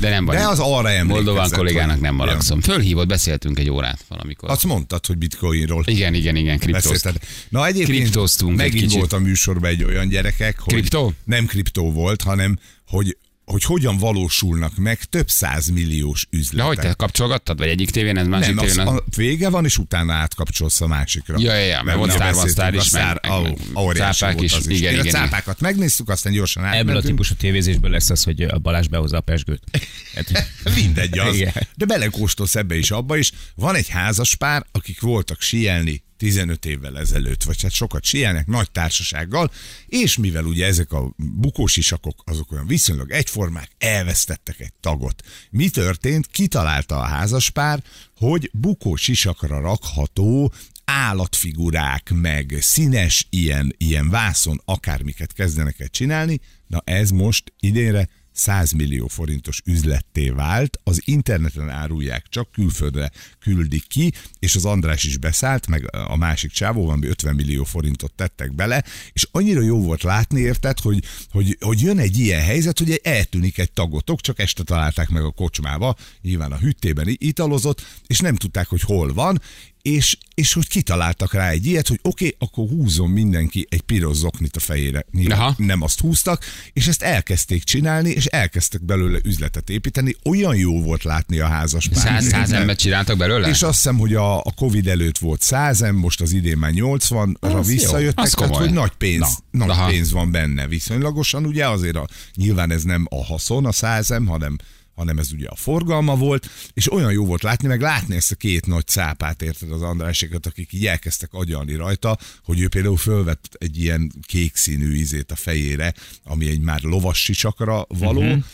De 0.00 0.08
nem 0.08 0.24
baj. 0.24 0.36
De 0.36 0.46
az 0.46 0.58
arra 0.58 0.76
emlékezett. 0.88 1.06
Moldován 1.06 1.50
kollégának 1.50 2.00
nem 2.00 2.14
maragszom. 2.14 2.60
Fölhívott, 2.60 3.06
beszéltünk 3.06 3.58
egy 3.58 3.70
órát 3.70 4.04
valamikor. 4.08 4.50
Azt 4.50 4.64
mondtad, 4.64 5.06
hogy 5.06 5.18
bitcoinról. 5.18 5.82
Igen, 5.86 6.14
igen, 6.14 6.36
igen, 6.36 6.58
kriptózt. 6.58 6.88
Beszélted. 6.88 7.22
Na 7.48 7.66
egyébként 7.66 7.98
Kriptóztunk 7.98 8.50
egy 8.50 8.56
megint 8.56 8.82
kicsit. 8.82 8.98
volt 8.98 9.12
a 9.12 9.18
műsorban 9.18 9.70
egy 9.70 9.84
olyan 9.84 10.08
gyerekek, 10.08 10.58
hogy 10.58 10.72
Kriptó? 10.74 11.12
nem 11.24 11.46
kriptó 11.46 11.92
volt, 11.92 12.22
hanem 12.22 12.58
hogy 12.86 13.16
hogy 13.52 13.62
hogyan 13.64 13.98
valósulnak 13.98 14.76
meg 14.76 15.04
több 15.04 15.28
százmilliós 15.30 16.26
De 16.30 16.38
üzletek. 16.38 16.66
hogy 16.66 16.78
te 16.78 16.92
kapcsolgattad? 16.94 17.58
Vagy 17.58 17.68
egyik 17.68 17.90
tévén, 17.90 18.16
ez 18.18 18.26
másik 18.26 18.54
nem, 18.54 18.64
az, 18.64 18.70
tévén? 18.72 18.86
a 18.86 19.02
vége 19.16 19.48
van, 19.48 19.64
és 19.64 19.78
utána 19.78 20.12
átkapcsolsz 20.12 20.80
a 20.80 20.86
másikra. 20.86 21.36
Ja, 21.38 21.54
ja, 21.54 21.64
ja, 21.64 21.74
mert 21.82 21.86
Nem, 21.86 21.96
volt 21.98 22.12
Star 22.12 22.34
Wars 22.34 22.50
Star 22.50 22.74
is, 22.74 22.92
a 22.92 22.98
meg- 22.98 23.52
meg- 23.72 23.78
óriási 23.78 24.18
cápák 24.18 24.40
is. 24.40 24.52
az 24.52 24.68
Igen, 24.68 24.92
Én 24.94 25.00
igen, 25.00 25.14
a 25.14 25.18
cápákat 25.18 25.60
megnéztük, 25.60 26.08
aztán 26.08 26.32
gyorsan 26.32 26.62
Ebből 26.64 26.74
a 26.74 26.78
átmentünk. 26.78 27.04
típusú 27.06 27.34
tévézésből 27.34 27.90
lesz 27.90 28.10
az, 28.10 28.22
hogy 28.24 28.42
a 28.42 28.58
Balázs 28.58 28.86
behozza 28.86 29.16
a 29.16 29.20
pesgőt. 29.20 29.62
Hát, 30.14 30.48
Mindegy 30.74 31.18
az. 31.18 31.34
Igen. 31.34 31.52
De 31.74 31.84
belekóstolsz 31.84 32.54
ebbe 32.54 32.76
is, 32.76 32.90
abba 32.90 33.16
is. 33.16 33.32
Van 33.54 33.74
egy 33.74 33.88
házas 33.88 34.34
pár, 34.34 34.66
akik 34.72 35.00
voltak 35.00 35.40
síelni 35.40 36.02
15 36.16 36.64
évvel 36.64 36.98
ezelőtt, 36.98 37.42
vagy 37.42 37.62
hát 37.62 37.70
sokat 37.70 38.04
síelnek 38.04 38.46
nagy 38.46 38.70
társasággal, 38.70 39.50
és 39.86 40.16
mivel 40.16 40.44
ugye 40.44 40.66
ezek 40.66 40.92
a 40.92 41.14
bukósisakok 41.16 42.22
azok 42.24 42.52
olyan 42.52 42.66
viszonylag 42.66 43.10
egyformák, 43.10 43.70
elvesztettek 43.78 44.60
egy 44.60 44.72
tagot. 44.80 45.22
Mi 45.50 45.68
történt? 45.68 46.26
Kitalálta 46.26 46.98
a 46.98 47.06
házaspár, 47.06 47.82
hogy 48.16 48.50
bukósisakra 48.52 49.60
rakható 49.60 50.52
állatfigurák, 50.84 52.10
meg 52.14 52.56
színes 52.60 53.26
ilyen, 53.30 53.74
ilyen 53.78 54.10
vászon 54.10 54.60
akármiket 54.64 55.32
kezdenek 55.32 55.80
el 55.80 55.88
csinálni, 55.88 56.40
na 56.66 56.82
ez 56.84 57.10
most 57.10 57.52
idénre 57.60 58.08
100 58.36 58.72
millió 58.72 59.06
forintos 59.06 59.60
üzletté 59.64 60.28
vált, 60.28 60.78
az 60.82 61.02
interneten 61.04 61.70
árulják, 61.70 62.26
csak 62.28 62.52
külföldre 62.52 63.10
küldik 63.40 63.86
ki, 63.86 64.12
és 64.38 64.54
az 64.54 64.64
András 64.64 65.04
is 65.04 65.16
beszállt, 65.16 65.66
meg 65.66 65.96
a 66.06 66.16
másik 66.16 66.50
csávó, 66.50 66.88
ami 66.88 67.06
50 67.06 67.34
millió 67.34 67.64
forintot 67.64 68.12
tettek 68.12 68.54
bele, 68.54 68.84
és 69.12 69.28
annyira 69.30 69.60
jó 69.60 69.82
volt 69.82 70.02
látni, 70.02 70.40
érted, 70.40 70.78
hogy, 70.78 71.04
hogy, 71.30 71.56
hogy 71.60 71.80
jön 71.80 71.98
egy 71.98 72.18
ilyen 72.18 72.42
helyzet, 72.42 72.78
hogy 72.78 73.00
eltűnik 73.02 73.58
egy 73.58 73.72
tagotok, 73.72 74.20
csak 74.20 74.38
este 74.38 74.62
találták 74.62 75.08
meg 75.08 75.22
a 75.22 75.30
kocsmába, 75.30 75.96
nyilván 76.22 76.52
a 76.52 76.58
hüttében 76.58 77.06
italozott, 77.08 77.86
és 78.06 78.18
nem 78.18 78.36
tudták, 78.36 78.66
hogy 78.66 78.80
hol 78.80 79.12
van, 79.12 79.40
és, 79.86 80.18
és 80.34 80.52
hogy 80.52 80.68
kitaláltak 80.68 81.32
rá 81.32 81.48
egy 81.48 81.66
ilyet, 81.66 81.88
hogy 81.88 81.98
oké, 82.02 82.26
okay, 82.26 82.48
akkor 82.48 82.68
húzzon 82.68 83.10
mindenki 83.10 83.66
egy 83.70 83.80
piros 83.80 84.16
zoknit 84.16 84.56
a 84.56 84.60
fejére. 84.60 85.04
Nyilván 85.12 85.38
Aha. 85.38 85.54
nem 85.56 85.82
azt 85.82 86.00
húztak, 86.00 86.44
és 86.72 86.86
ezt 86.86 87.02
elkezdték 87.02 87.64
csinálni, 87.64 88.10
és 88.10 88.26
elkezdtek 88.26 88.84
belőle 88.84 89.18
üzletet 89.24 89.70
építeni. 89.70 90.16
Olyan 90.24 90.56
jó 90.56 90.82
volt 90.82 91.02
látni 91.02 91.38
a 91.38 91.46
házas 91.46 91.88
párt. 91.88 92.06
Száz, 92.06 92.26
száz 92.26 92.52
embert 92.52 92.78
csináltak 92.78 93.16
belőle? 93.16 93.48
És 93.48 93.62
azt 93.62 93.74
hiszem, 93.74 93.98
hogy 93.98 94.14
a, 94.14 94.38
a 94.38 94.52
Covid 94.56 94.88
előtt 94.88 95.18
volt 95.18 95.42
100 95.42 95.80
most 95.92 96.20
az 96.20 96.32
idén 96.32 96.58
már 96.58 96.72
80-ra 96.74 97.34
Az 97.40 97.52
jó. 97.52 97.60
visszajöttek, 97.60 98.24
Az 98.24 98.30
tehát 98.30 98.56
hogy 98.56 98.72
nagy 98.72 98.92
pénz, 98.98 99.42
Na. 99.50 99.64
nagy 99.64 99.70
Aha. 99.70 99.88
pénz 99.88 100.10
van 100.10 100.30
benne 100.30 100.66
viszonylagosan, 100.66 101.46
ugye 101.46 101.68
azért 101.68 101.96
a, 101.96 102.06
nyilván 102.34 102.70
ez 102.70 102.82
nem 102.82 103.06
a 103.10 103.24
haszon, 103.24 103.66
a 103.66 103.72
100 103.72 104.08
hanem 104.26 104.56
hanem 104.96 105.18
ez 105.18 105.32
ugye 105.32 105.48
a 105.48 105.54
forgalma 105.54 106.16
volt, 106.16 106.50
és 106.72 106.92
olyan 106.92 107.12
jó 107.12 107.26
volt 107.26 107.42
látni, 107.42 107.68
meg 107.68 107.80
látni 107.80 108.16
ezt 108.16 108.32
a 108.32 108.34
két 108.34 108.66
nagy 108.66 108.86
cápát, 108.86 109.42
érted 109.42 109.70
az 109.70 109.82
Andrásékat, 109.82 110.46
akik 110.46 110.72
így 110.72 110.86
elkezdtek 110.86 111.32
agyalni 111.32 111.74
rajta, 111.74 112.18
hogy 112.44 112.60
ő 112.60 112.68
például 112.68 112.96
fölvett 112.96 113.56
egy 113.58 113.78
ilyen 113.80 114.12
kék 114.26 114.56
színű 114.56 114.94
izét 114.94 115.30
a 115.30 115.36
fejére, 115.36 115.94
ami 116.24 116.48
egy 116.48 116.60
már 116.60 116.82
lovas 116.82 117.22
sicsakra 117.22 117.86
való, 117.88 118.20
uh-huh 118.20 118.44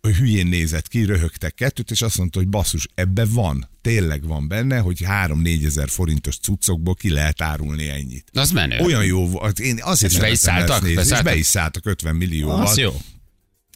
hogy 0.00 0.16
hülyén 0.16 0.46
nézett 0.46 0.88
ki, 0.88 1.04
röhögtek 1.04 1.54
kettőt, 1.54 1.90
és 1.90 2.02
azt 2.02 2.18
mondta, 2.18 2.38
hogy 2.38 2.48
basszus, 2.48 2.86
ebbe 2.94 3.24
van, 3.24 3.68
tényleg 3.80 4.26
van 4.26 4.48
benne, 4.48 4.78
hogy 4.78 5.04
3-4 5.04 5.64
ezer 5.64 5.88
forintos 5.88 6.38
cuccokból 6.38 6.94
ki 6.94 7.10
lehet 7.10 7.40
árulni 7.42 7.88
ennyit. 7.88 8.30
Az 8.32 8.50
menő. 8.50 8.78
Olyan 8.78 9.04
jó 9.04 9.28
volt, 9.28 9.58
én 9.58 9.78
azért 9.82 10.12
És 10.12 10.18
be 10.18 10.30
is 10.30 10.38
szeretem 10.38 10.64
ezt 10.64 10.68
szálltak? 10.68 10.82
nézni, 10.82 11.00
és 11.02 11.08
Beszálltak? 11.08 11.32
be 11.32 11.38
is 11.38 11.46
szálltak 11.46 11.86
50 11.86 12.16
millióval. 12.16 12.66
Az 12.66 12.76
jó. 12.76 12.92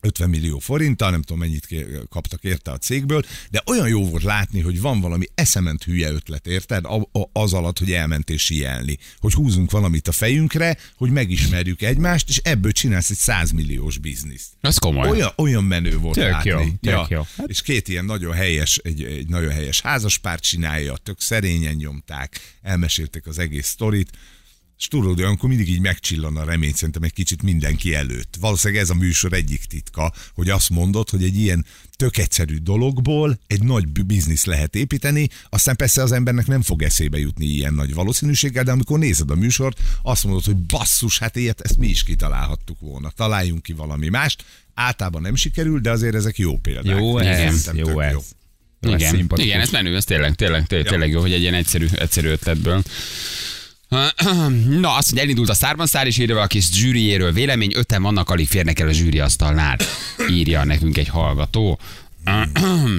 50 0.05 0.29
millió 0.29 0.59
forinttal, 0.59 1.11
nem 1.11 1.23
tudom 1.23 1.39
mennyit 1.39 1.69
kaptak 2.09 2.45
érte 2.45 2.71
a 2.71 2.79
cégből, 2.79 3.23
de 3.51 3.63
olyan 3.67 3.89
jó 3.89 4.09
volt 4.09 4.23
látni, 4.23 4.61
hogy 4.61 4.81
van 4.81 5.01
valami 5.01 5.27
eszement 5.35 5.85
hülye 5.85 6.11
ötlet, 6.11 6.47
érted? 6.47 6.85
Az 7.33 7.53
alatt, 7.53 7.79
hogy 7.79 7.93
elmentél 7.93 8.37
síelni. 8.37 8.99
Hogy 9.19 9.33
húzunk 9.33 9.71
valamit 9.71 10.09
a 10.09 10.13
fejünkre, 10.13 10.77
hogy 10.97 11.11
megismerjük 11.11 11.83
egymást, 11.83 12.29
és 12.29 12.37
ebből 12.37 12.73
csinálsz 12.73 13.11
egy 13.11 13.17
100 13.17 13.51
milliós 13.51 13.99
bizniszt. 13.99 14.49
Az 14.61 14.79
komoly. 14.79 15.09
Olyan, 15.09 15.33
olyan 15.37 15.65
menő 15.65 15.99
volt 15.99 16.15
Tök 16.15 16.31
látni. 16.31 16.51
jó, 16.51 16.59
tök 16.81 17.09
jó. 17.09 17.23
Hát... 17.37 17.49
És 17.49 17.63
két 17.63 17.89
ilyen 17.89 18.05
nagyon 18.05 18.33
helyes, 18.33 18.77
egy, 18.77 19.05
egy 19.05 19.29
nagyon 19.29 19.51
helyes 19.51 19.81
házaspárt 19.81 20.43
csinálja, 20.43 20.97
tök 20.97 21.21
szerényen 21.21 21.75
nyomták, 21.75 22.41
elmesélték 22.63 23.27
az 23.27 23.39
egész 23.39 23.67
sztorit, 23.67 24.11
és 24.85 24.91
tudod, 24.91 25.21
olyankor 25.21 25.49
mindig 25.49 25.69
így 25.69 25.81
megcsillan 25.81 26.37
a 26.37 26.45
remény 26.45 26.73
szerintem 26.73 27.03
egy 27.03 27.13
kicsit 27.13 27.43
mindenki 27.43 27.95
előtt. 27.95 28.35
Valószínűleg 28.41 28.83
ez 28.83 28.91
a 28.91 28.95
műsor 28.95 29.33
egyik 29.33 29.65
titka, 29.65 30.13
hogy 30.35 30.51
azt 30.51 30.71
mondod, 30.71 31.11
hogy 31.11 31.23
egy 31.23 31.37
ilyen 31.37 31.67
tök 31.97 32.17
egyszerű 32.17 32.57
dologból 32.57 33.39
egy 33.47 33.63
nagy 33.63 33.89
biznisz 33.89 34.45
lehet 34.45 34.75
építeni, 34.75 35.29
aztán 35.49 35.77
persze 35.77 36.03
az 36.03 36.13
embernek 36.13 36.47
nem 36.47 36.63
fog 36.63 36.83
eszébe 36.83 37.19
jutni 37.19 37.47
ilyen 37.47 37.75
nagy 37.75 37.95
valószínűséggel, 37.95 38.65
de 38.65 38.71
amikor 38.71 38.99
nézed 38.99 39.31
a 39.31 39.35
műsort, 39.35 39.81
azt 40.03 40.25
mondod, 40.25 40.45
hogy 40.45 40.57
basszus, 40.57 41.19
hát 41.19 41.37
ilyet 41.37 41.61
ezt 41.61 41.77
mi 41.77 41.87
is 41.87 42.03
kitalálhattuk 42.03 42.81
volna. 42.81 43.11
Találjunk 43.11 43.63
ki 43.63 43.73
valami 43.73 44.09
mást. 44.09 44.45
Általában 44.75 45.23
nem 45.23 45.35
sikerül, 45.35 45.81
de 45.81 45.91
azért 45.91 46.15
ezek 46.15 46.39
jó 46.39 46.59
példák. 46.59 46.99
Jó 46.99 47.19
ez, 47.19 47.71
jó 47.75 47.85
tök 47.85 48.03
ez. 48.03 48.15
Ez 48.81 49.01
Igen, 49.01 49.31
igen, 49.37 49.61
ez 49.61 49.71
menő, 49.71 49.97
ez 49.97 50.05
tényleg, 50.05 50.35
tényleg, 50.35 50.67
tényleg, 50.67 50.89
tényleg 50.89 51.11
jó, 51.11 51.21
hogy 51.21 51.33
egy 51.33 51.41
ilyen 51.41 51.55
egyszerű, 51.55 51.87
egyszerű 51.93 52.29
ötletből. 52.29 52.83
Na, 54.69 54.97
azt, 54.97 55.11
hogy 55.11 55.19
elindult 55.19 55.49
a 55.49 55.55
szárban 55.55 55.87
szár, 55.87 56.07
és 56.07 56.19
írja 56.19 56.47
kis 56.47 56.73
zsűriéről 56.73 57.33
vélemény, 57.33 57.73
öten 57.75 58.03
vannak, 58.03 58.31
alig 58.31 58.49
férnek 58.49 58.79
el 58.79 58.89
a 58.89 58.93
zsűri 58.93 59.19
asztalnál. 59.19 59.79
Írja 60.31 60.65
nekünk 60.65 60.97
egy 60.97 61.09
hallgató. 61.09 61.79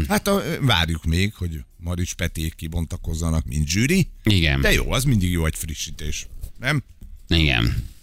Hát 0.07 0.27
a, 0.27 0.43
várjuk 0.61 1.05
még, 1.05 1.33
hogy 1.33 1.59
Marics 1.77 2.13
Peték 2.13 2.55
kibontakozzanak, 2.55 3.45
mint 3.45 3.67
zsűri. 3.67 4.07
Igen, 4.23 4.61
De 4.61 4.71
jó, 4.73 4.91
az 4.91 5.03
mindig 5.03 5.31
jó 5.31 5.45
egy 5.45 5.55
frissítés. 5.55 6.27
Nem? 6.59 6.83
igen. 7.27 7.93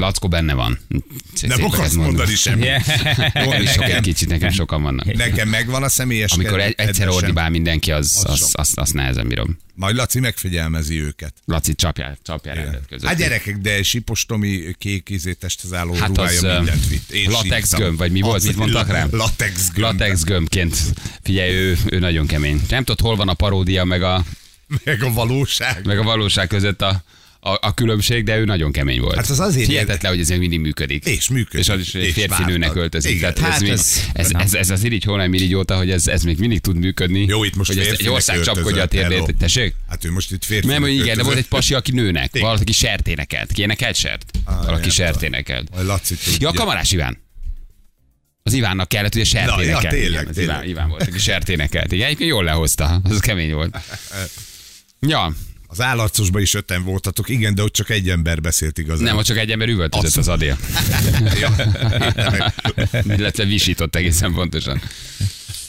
Lackó 0.00 0.28
benne 0.28 0.54
van. 0.54 0.78
Nem 0.88 1.02
Szépeket 1.34 1.64
akarsz 1.64 1.92
mondani 1.94 2.34
semmit. 2.34 2.68
Nekem 3.32 3.62
is 3.62 3.70
sok 3.70 3.84
egy 3.84 4.00
kicsit, 4.00 4.28
nekem 4.28 4.50
sokan 4.50 4.82
vannak. 4.82 5.14
Nekem 5.14 5.48
megvan 5.48 5.82
a 5.82 5.88
személyes 5.88 6.32
Amikor 6.32 6.60
egyszer 6.76 7.08
ordibál 7.08 7.50
mindenki, 7.50 7.92
az, 7.92 8.22
Az 8.24 8.30
az, 8.30 8.50
azt, 8.52 8.78
azt 8.78 8.94
nehezen 8.94 9.28
bírom. 9.28 9.58
Majd 9.74 9.96
Laci 9.96 10.20
megfigyelmezi 10.20 11.00
őket. 11.00 11.34
Laci 11.44 11.74
csapjál, 11.74 12.18
csapjál 12.22 12.54
rendet 12.54 12.86
között. 12.88 13.08
Hát 13.08 13.16
gyerekek, 13.18 13.56
de 13.58 13.82
sipostomi 13.82 14.74
kék 14.78 15.08
izétesthez 15.08 15.72
álló 15.72 15.94
Hát 15.94 16.08
ruhája 16.16 16.50
az, 16.50 16.56
mindent 16.56 16.88
vitt. 16.88 17.10
Én 17.10 17.30
latex 17.30 17.68
sírtam. 17.68 17.80
gömb, 17.80 17.98
vagy 17.98 18.12
mi 18.12 18.20
volt, 18.20 18.36
Az 18.36 18.44
mit 18.44 18.56
mondtak 18.56 18.88
rám? 18.88 19.08
Latex 19.22 19.70
gömb. 19.74 19.78
Latex 20.00 20.22
gömbként. 20.24 20.76
Figyelj, 21.22 21.54
ő, 21.54 21.78
ő 21.90 21.98
nagyon 21.98 22.26
kemény. 22.26 22.62
Nem 22.68 22.84
tudod, 22.84 23.00
hol 23.00 23.16
van 23.16 23.28
a 23.28 23.34
paródia, 23.34 23.84
meg 23.84 24.02
a, 24.02 24.24
Meg 24.84 25.02
a 25.02 25.12
valóság. 25.12 25.86
meg 25.86 25.98
a 25.98 26.02
valóság 26.02 26.48
között 26.48 26.82
a, 26.82 27.02
a, 27.42 27.58
a 27.60 27.74
különbség, 27.74 28.24
de 28.24 28.36
ő 28.38 28.44
nagyon 28.44 28.72
kemény 28.72 29.00
volt. 29.00 29.14
Hát 29.14 29.28
az 29.28 29.40
azért 29.40 29.66
Hihetetlen, 29.68 30.12
hogy 30.12 30.20
ez 30.20 30.28
még 30.28 30.38
mindig 30.38 30.60
működik. 30.60 31.04
És 31.04 31.28
működik. 31.28 31.60
És 31.60 31.68
az 31.68 31.80
is 31.80 31.94
És 31.94 32.12
férfi 32.12 32.42
nőnek 32.44 32.74
öltözik. 32.74 33.10
Igen. 33.10 33.34
Tehát 33.34 33.48
ez, 33.48 33.52
Hát 33.52 33.60
még, 33.60 33.70
ez- 33.70 34.10
ez, 34.12 34.30
ez, 34.32 34.54
ez, 34.54 34.70
az 34.70 34.84
irigy 34.84 35.04
holnap 35.04 35.34
irigy 35.34 35.54
óta, 35.54 35.76
hogy 35.76 35.90
ez, 35.90 36.06
ez 36.06 36.22
még 36.22 36.38
mindig 36.38 36.60
tud 36.60 36.76
működni. 36.76 37.24
Jó, 37.24 37.44
itt 37.44 37.56
most 37.56 37.72
hogy 37.72 37.78
ezt 37.78 38.00
egy 38.00 38.08
ország 38.08 38.40
csapkodja 38.40 38.82
a 38.82 38.86
térdét. 38.86 39.18
hello. 39.18 39.26
Tessék? 39.38 39.74
Hát 39.88 40.04
ő 40.04 40.10
most 40.10 40.32
itt 40.32 40.44
férfi. 40.44 40.66
Nem, 40.66 40.80
hogy 40.82 40.92
igen, 40.92 41.16
de 41.16 41.22
volt 41.22 41.36
egy 41.36 41.48
pasi, 41.48 41.74
aki 41.74 41.92
nőnek. 41.92 42.28
Igen. 42.34 42.46
Valaki 42.46 42.72
sert 42.72 43.08
énekelt. 43.08 43.52
Ki 43.52 43.62
énekelt 43.62 43.96
sert? 43.96 44.30
Valaki 44.44 44.80
nem 44.80 44.90
sert 44.90 45.12
tudom. 45.12 45.32
énekelt. 45.32 45.70
Majd 45.74 45.86
Laci 45.86 46.14
tudja. 46.14 46.38
Ja, 46.40 46.48
a 46.48 46.52
kamarás 46.52 46.92
Iván. 46.92 47.18
Az 48.42 48.52
Ivánnak 48.52 48.88
kellett, 48.88 49.14
ugye 49.14 49.24
sert 49.24 49.46
Na, 49.46 49.62
ja, 49.62 49.78
tényleg, 49.78 50.28
Igen. 50.30 50.42
Iván, 50.42 50.64
Iván 50.68 50.88
volt, 50.88 51.02
aki 51.02 51.18
sert 51.18 51.48
énekelt. 51.48 51.92
Igen, 51.92 52.06
egyébként 52.06 52.30
jól 52.30 52.44
lehozta. 52.44 53.00
Az 53.04 53.20
kemény 53.20 53.52
volt. 53.52 53.76
Ja, 55.06 55.34
Az 55.72 55.80
állarcosban 55.80 56.42
is 56.42 56.54
öten 56.54 56.82
voltatok, 56.84 57.28
igen, 57.28 57.54
de 57.54 57.62
ott 57.62 57.72
csak 57.72 57.90
egy 57.90 58.08
ember 58.10 58.40
beszélt 58.40 58.78
igazán. 58.78 59.04
nem, 59.04 59.16
ott 59.16 59.24
csak 59.24 59.36
egy 59.36 59.50
ember 59.50 59.68
üvöltözött 59.68 60.16
az 60.16 60.28
adél. 60.28 60.58
Illetve 63.16 63.44
visított 63.44 63.96
egészen 63.96 64.32
pontosan. 64.32 64.82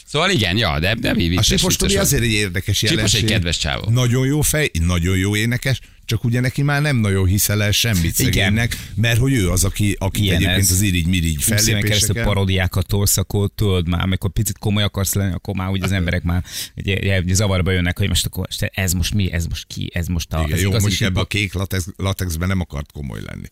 Szóval 0.06 0.30
igen, 0.30 0.56
ja, 0.56 0.78
de, 0.78 0.94
de 0.94 1.14
mi 1.14 1.36
A 1.36 1.42
Sipos 1.42 1.76
Tomi 1.76 1.96
azért 1.96 2.22
egy 2.22 2.32
érdekes 2.32 2.76
Sipos 2.76 2.94
jelenség. 2.94 3.22
egy 3.22 3.30
kedves 3.30 3.58
csávó. 3.58 3.90
Nagyon 3.90 4.26
jó 4.26 4.40
fej, 4.40 4.70
nagyon 4.80 5.16
jó 5.16 5.36
énekes, 5.36 5.80
csak 6.04 6.24
ugye 6.24 6.40
neki 6.40 6.62
már 6.62 6.82
nem 6.82 6.96
nagyon 6.96 7.26
hiszel 7.26 7.62
el 7.62 7.70
semmit 7.70 8.18
Igen. 8.18 8.32
szegénynek, 8.32 8.76
mert 8.94 9.18
hogy 9.18 9.32
ő 9.32 9.50
az, 9.50 9.64
aki, 9.64 9.96
aki 9.98 10.22
Ilyen 10.22 10.34
egyébként 10.34 10.58
ez. 10.58 10.70
az 10.70 10.80
irigy-mirigy 10.80 11.34
20 11.34 11.46
éven 11.48 11.60
keresztül 11.60 11.84
fellépéseken. 11.88 12.24
parodiákat 12.24 12.86
tolsz, 12.86 13.16
akkor 13.16 13.50
tudod 13.54 13.88
már, 13.88 14.02
amikor 14.02 14.30
picit 14.30 14.58
komoly 14.58 14.82
akarsz 14.82 15.14
lenni, 15.14 15.32
akkor 15.32 15.54
már 15.54 15.68
úgy 15.68 15.82
az 15.82 15.92
emberek 15.92 16.22
már 16.22 16.44
ugye, 16.76 17.20
ugye, 17.20 17.34
zavarba 17.34 17.70
jönnek, 17.70 17.98
hogy 17.98 18.08
most 18.08 18.26
akkor 18.26 18.46
ez 18.58 18.92
most 18.92 19.14
mi, 19.14 19.32
ez 19.32 19.46
most 19.46 19.66
ki, 19.66 19.90
ez 19.92 20.06
most 20.06 20.32
a, 20.32 20.40
Igen, 20.40 20.56
ez 20.56 20.62
jó, 20.62 20.70
mondjuk 20.70 21.00
ebbe 21.00 21.20
a 21.20 21.24
kék 21.24 21.52
latex, 21.52 21.86
latexben 21.96 22.48
nem 22.48 22.60
akart 22.60 22.92
komoly 22.92 23.20
lenni. 23.26 23.46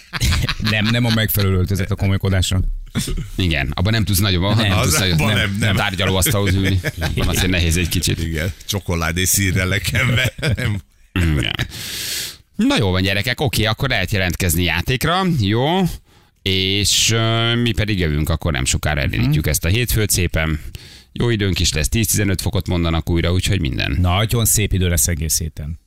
nem, 0.70 0.84
nem 0.84 1.04
a 1.04 1.14
megfelelő 1.14 1.56
öltözet 1.56 1.90
a 1.90 1.94
komolykodásra. 1.94 2.60
Igen, 3.36 3.70
abban 3.74 3.92
nem 3.92 4.04
tudsz 4.04 4.18
nagyon, 4.18 4.56
nem, 4.56 4.68
Nem, 4.68 4.82
tudsz 4.82 5.00
abban 5.00 5.26
nem, 5.26 5.36
nem, 5.36 5.56
nem, 5.58 5.76
tárgyalóasztalhoz 5.76 6.54
ülni. 6.54 6.80
Van 7.16 7.28
azért 7.28 7.50
nehéz 7.50 7.76
egy 7.76 7.88
kicsit. 7.88 8.18
Igen, 8.22 8.52
csokoládé 8.66 9.24
szírre 9.24 9.64
lekenve. 9.64 10.34
Nem. 10.56 10.80
Igen. 11.12 11.52
Na 12.56 12.76
jó 12.78 12.90
van 12.90 13.02
gyerekek, 13.02 13.40
oké, 13.40 13.64
akkor 13.64 13.88
lehet 13.88 14.10
jelentkezni 14.10 14.62
játékra, 14.62 15.22
jó, 15.40 15.82
és 16.42 17.10
uh, 17.10 17.56
mi 17.56 17.72
pedig 17.72 17.98
jövünk, 17.98 18.28
akkor 18.28 18.52
nem 18.52 18.64
sokára 18.64 19.00
elindítjuk 19.00 19.46
ezt 19.46 19.64
a 19.64 19.68
hétfőt 19.68 20.10
szépen. 20.10 20.60
Jó 21.12 21.28
időnk 21.28 21.58
is 21.58 21.72
lesz, 21.72 21.88
10-15 21.90 22.36
fokot 22.40 22.68
mondanak 22.68 23.10
újra, 23.10 23.32
úgyhogy 23.32 23.60
minden. 23.60 23.96
Nagyon 24.00 24.44
szép 24.44 24.72
idő 24.72 24.88
lesz 24.88 25.08
egész 25.08 25.38
héten. 25.38 25.80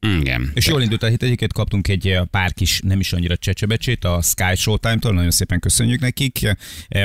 Igen. 0.00 0.50
És 0.54 0.66
jól 0.66 0.82
indult 0.82 1.02
a 1.02 1.06
hét, 1.06 1.22
egyiket 1.22 1.52
kaptunk 1.52 1.88
egy 1.88 2.18
pár 2.30 2.52
kis, 2.52 2.80
nem 2.84 3.00
is 3.00 3.12
annyira 3.12 3.36
csecsebecsét 3.36 4.04
a 4.04 4.22
Sky 4.22 4.54
Showtime-tól, 4.56 5.12
nagyon 5.12 5.30
szépen 5.30 5.60
köszönjük 5.60 6.00
nekik. 6.00 6.56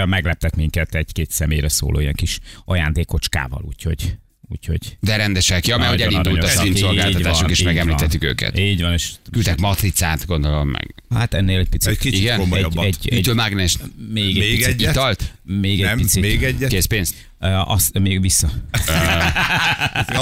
Megleptek 0.05 0.55
minket 0.55 0.95
egy-két 0.95 1.31
személyre 1.31 1.69
szóló 1.69 1.99
ilyen 1.99 2.13
kis 2.13 2.39
ajándékocskával, 2.65 3.61
úgyhogy 3.67 4.17
Úgyhogy 4.51 4.97
De 4.99 5.15
rendesek, 5.15 5.67
ja, 5.67 5.77
mert 5.77 5.89
hogy 5.89 6.01
elindult 6.01 6.43
a 6.43 7.29
van, 7.31 7.49
és 7.49 7.63
megemlítettük 7.63 8.23
őket. 8.23 8.59
Így 8.59 8.81
van, 8.81 8.93
és 8.93 9.09
Küldtek 9.31 9.59
matricát, 9.59 10.25
gondolom 10.25 10.69
meg. 10.69 10.95
hát 11.09 11.33
ennél 11.33 11.59
egy 11.59 11.69
picit. 11.69 11.91
Egy 11.91 11.97
kicsit 11.97 12.35
komolyabbat. 12.35 12.85
egy, 12.85 12.97
egy, 13.09 13.29
egy, 13.29 13.35
mágnes, 13.35 13.77
még 14.13 14.27
egy 14.27 14.37
Még 14.37 14.55
picit. 14.55 14.67
egyet? 14.73 14.91
italt, 14.91 15.33
Még 15.43 15.81
egy 15.81 15.95
picit. 15.95 16.21
még 16.21 16.43
egyet? 16.43 16.69
készpénzt. 16.69 17.13
Uh, 17.43 17.71
azt 17.71 17.99
még 17.99 18.21
vissza. 18.21 18.49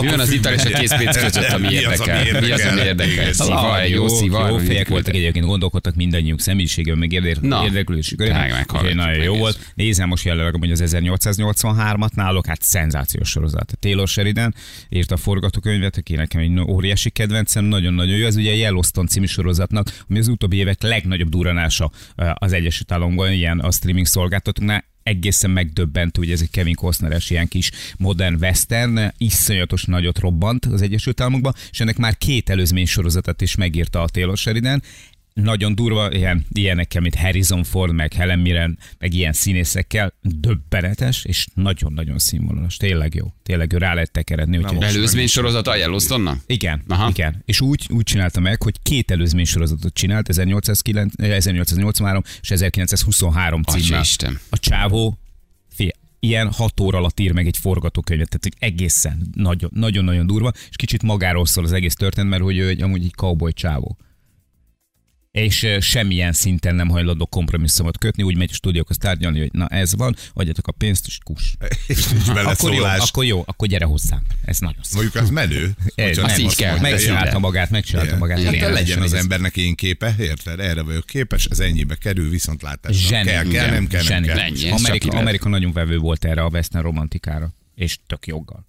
Mi 0.01 0.07
van 0.07 0.19
az 0.19 0.31
ital 0.31 0.53
és 0.53 0.65
a 0.65 0.69
készpénz 0.69 1.17
között, 1.17 1.51
ami 1.51 1.67
Mi 1.67 1.83
az, 1.83 1.99
ami 1.99 2.11
érdekel? 2.11 2.41
Mi 2.41 2.51
az, 2.51 2.61
ami 2.61 2.79
érdekel? 2.79 2.85
érdekel? 2.85 3.11
Igen. 3.11 3.33
Sziva, 3.33 3.79
egy 3.79 3.91
jó 3.91 4.07
szíva. 4.07 4.47
jó 4.47 4.57
fejek 4.57 4.75
volt? 4.75 4.89
voltak 4.89 5.13
egyébként, 5.13 5.45
gondolkodtak 5.45 5.95
mindannyiunk 5.95 6.41
személyiségben, 6.41 6.97
meg 6.97 7.13
Meg 8.51 8.65
körében. 8.65 8.95
Nagyon 8.95 9.23
jó 9.23 9.35
volt. 9.35 9.71
Nézem 9.75 10.07
most 10.07 10.25
jelenleg 10.25 10.55
hogy 10.59 10.71
az 10.71 10.83
1883-at 10.85 12.13
náluk, 12.13 12.45
hát 12.45 12.61
szenzációs 12.61 13.29
sorozat. 13.29 13.77
Taylor 13.79 14.07
Sheridan 14.07 14.55
írta 14.89 15.15
a 15.15 15.17
forgatókönyvet, 15.17 15.97
aki 15.97 16.15
nekem 16.15 16.41
egy 16.41 16.59
óriási 16.59 17.09
kedvencem, 17.09 17.65
nagyon-nagyon 17.65 18.15
jó. 18.15 18.25
Ez 18.25 18.35
ugye 18.35 18.51
a 18.51 18.55
Yellowstone 18.55 19.07
című 19.07 19.25
sorozatnak, 19.25 20.03
ami 20.09 20.19
az 20.19 20.27
utóbbi 20.27 20.57
évek 20.57 20.81
legnagyobb 20.81 21.29
duranása 21.29 21.91
az 22.33 22.53
Egyesült 22.53 22.91
Államokban, 22.91 23.31
ilyen 23.31 23.59
a 23.59 23.71
streaming 23.71 24.05
szolgáltatóknál 24.05 24.88
egészen 25.09 25.51
megdöbbentő, 25.51 26.21
hogy 26.21 26.31
ez 26.31 26.41
egy 26.41 26.49
Kevin 26.49 26.75
Costneres 26.75 27.29
ilyen 27.29 27.47
kis 27.47 27.71
modern 27.97 28.35
western, 28.39 29.13
iszonyatos 29.17 29.83
nagyot 29.83 30.19
robbant 30.19 30.65
az 30.65 30.81
Egyesült 30.81 31.21
Államokban, 31.21 31.53
és 31.71 31.79
ennek 31.79 31.97
már 31.97 32.17
két 32.17 32.49
előzmény 32.49 32.85
sorozatát 32.85 33.41
is 33.41 33.55
megírta 33.55 34.01
a 34.01 34.09
Taylor 34.09 34.37
Sheridan. 34.37 34.81
Nagyon 35.33 35.75
durva, 35.75 36.11
ilyen, 36.11 36.45
ilyenekkel, 36.51 37.01
mint 37.01 37.15
Harrison 37.15 37.63
Ford, 37.63 37.93
meg 37.93 38.13
Helen 38.13 38.39
Mirren, 38.39 38.77
meg 38.99 39.13
ilyen 39.13 39.33
színészekkel, 39.33 40.13
döbbenetes, 40.21 41.25
és 41.25 41.47
nagyon-nagyon 41.53 42.17
színvonalas. 42.17 42.77
Tényleg 42.77 43.15
jó. 43.15 43.33
Tényleg 43.43 43.71
jó, 43.71 43.77
rá 43.77 43.93
lehet 43.93 44.11
tekeredni. 44.11 44.57
Úgyhogy... 44.57 44.83
Előzmény 44.83 45.27
sorozat 45.27 45.67
a 45.67 45.75
Yellowstone-nak? 45.75 46.39
Igen, 46.45 46.83
Aha. 46.87 47.09
Igen. 47.09 47.43
És 47.45 47.61
úgy, 47.61 47.87
úgy 47.89 48.03
csinálta 48.03 48.39
meg, 48.39 48.61
hogy 48.61 48.75
két 48.83 49.11
előzmény 49.11 49.45
sorozatot 49.45 49.93
csinált, 49.93 50.29
1809, 50.29 51.13
eh, 51.17 51.35
1883 51.35 52.23
és 52.41 52.51
1923 52.51 53.61
Atya 53.65 53.77
címmel. 53.79 54.01
Isten. 54.01 54.39
A 54.49 54.57
csávó 54.59 55.17
ilyen 56.19 56.51
hat 56.51 56.79
óra 56.79 56.97
alatt 56.97 57.19
ír 57.19 57.31
meg 57.31 57.47
egy 57.47 57.57
forgatókönyvet, 57.57 58.27
tehát 58.29 58.43
hogy 58.43 58.69
egészen 58.69 59.29
nagyon- 59.33 59.71
nagyon-nagyon 59.73 60.27
durva, 60.27 60.51
és 60.69 60.75
kicsit 60.75 61.03
magáról 61.03 61.45
szól 61.45 61.63
az 61.63 61.71
egész 61.71 61.93
történet, 61.93 62.29
mert 62.29 62.43
hogy 62.43 62.57
ő 62.57 62.67
egy, 62.67 62.81
amúgy 62.81 63.03
egy 63.03 63.13
cowboy 63.13 63.53
csávó. 63.53 63.97
És 65.43 65.67
semmilyen 65.79 66.33
szinten 66.33 66.75
nem 66.75 66.89
hajlandó 66.89 67.25
kompromisszumot 67.25 67.97
kötni, 67.97 68.23
úgy 68.23 68.37
megy 68.37 68.49
a 68.51 68.53
stúdiókhoz 68.53 68.97
tárgyalni, 68.97 69.39
hogy 69.39 69.49
na 69.51 69.67
ez 69.67 69.95
van, 69.95 70.15
adjatok 70.33 70.67
a 70.67 70.71
pénzt, 70.71 71.07
és 71.07 71.17
kus. 71.23 71.53
És 71.87 72.07
nincs 72.07 72.27
Akkor 72.27 72.73
jó, 72.73 72.83
akkor 72.83 73.25
jó, 73.25 73.43
akkor 73.45 73.67
gyere 73.67 73.85
hozzám. 73.85 74.21
Ez 74.45 74.59
nagyon 74.59 74.83
szép. 74.83 74.93
Mondjuk 75.01 75.23
az 75.23 75.29
menő. 75.29 75.71
Nem, 75.95 76.07
így 76.39 76.55
kell. 76.55 76.71
mondja, 76.71 76.89
Megcsinálta 76.89 77.39
magát, 77.39 77.69
megcsinálta 77.69 78.07
Igen. 78.07 78.19
magát. 78.19 78.43
Hát 78.43 78.53
Igen, 78.53 78.71
legyen 78.73 79.01
az 79.01 79.13
ez- 79.13 79.19
embernek 79.21 79.57
én 79.57 79.75
képe, 79.75 80.15
érted? 80.19 80.59
Erre 80.59 80.81
vagyok 80.81 81.05
képes, 81.05 81.45
ez 81.45 81.59
ennyibe 81.59 81.95
kerül, 81.95 82.29
viszontlátásra. 82.29 83.07
Zseni. 83.07 83.29
Kell, 83.29 83.47
kell, 83.47 83.69
nem 83.69 83.87
kell, 83.87 84.03
nem 84.07 84.23
kell. 84.23 84.39
Ez 84.39 84.63
Amerika. 84.71 85.17
Amerika 85.17 85.49
nagyon 85.49 85.71
vevő 85.71 85.97
volt 85.97 86.25
erre 86.25 86.41
a 86.41 86.47
western 86.49 86.83
romantikára, 86.83 87.53
és 87.75 87.97
tök 88.07 88.27
joggal. 88.27 88.67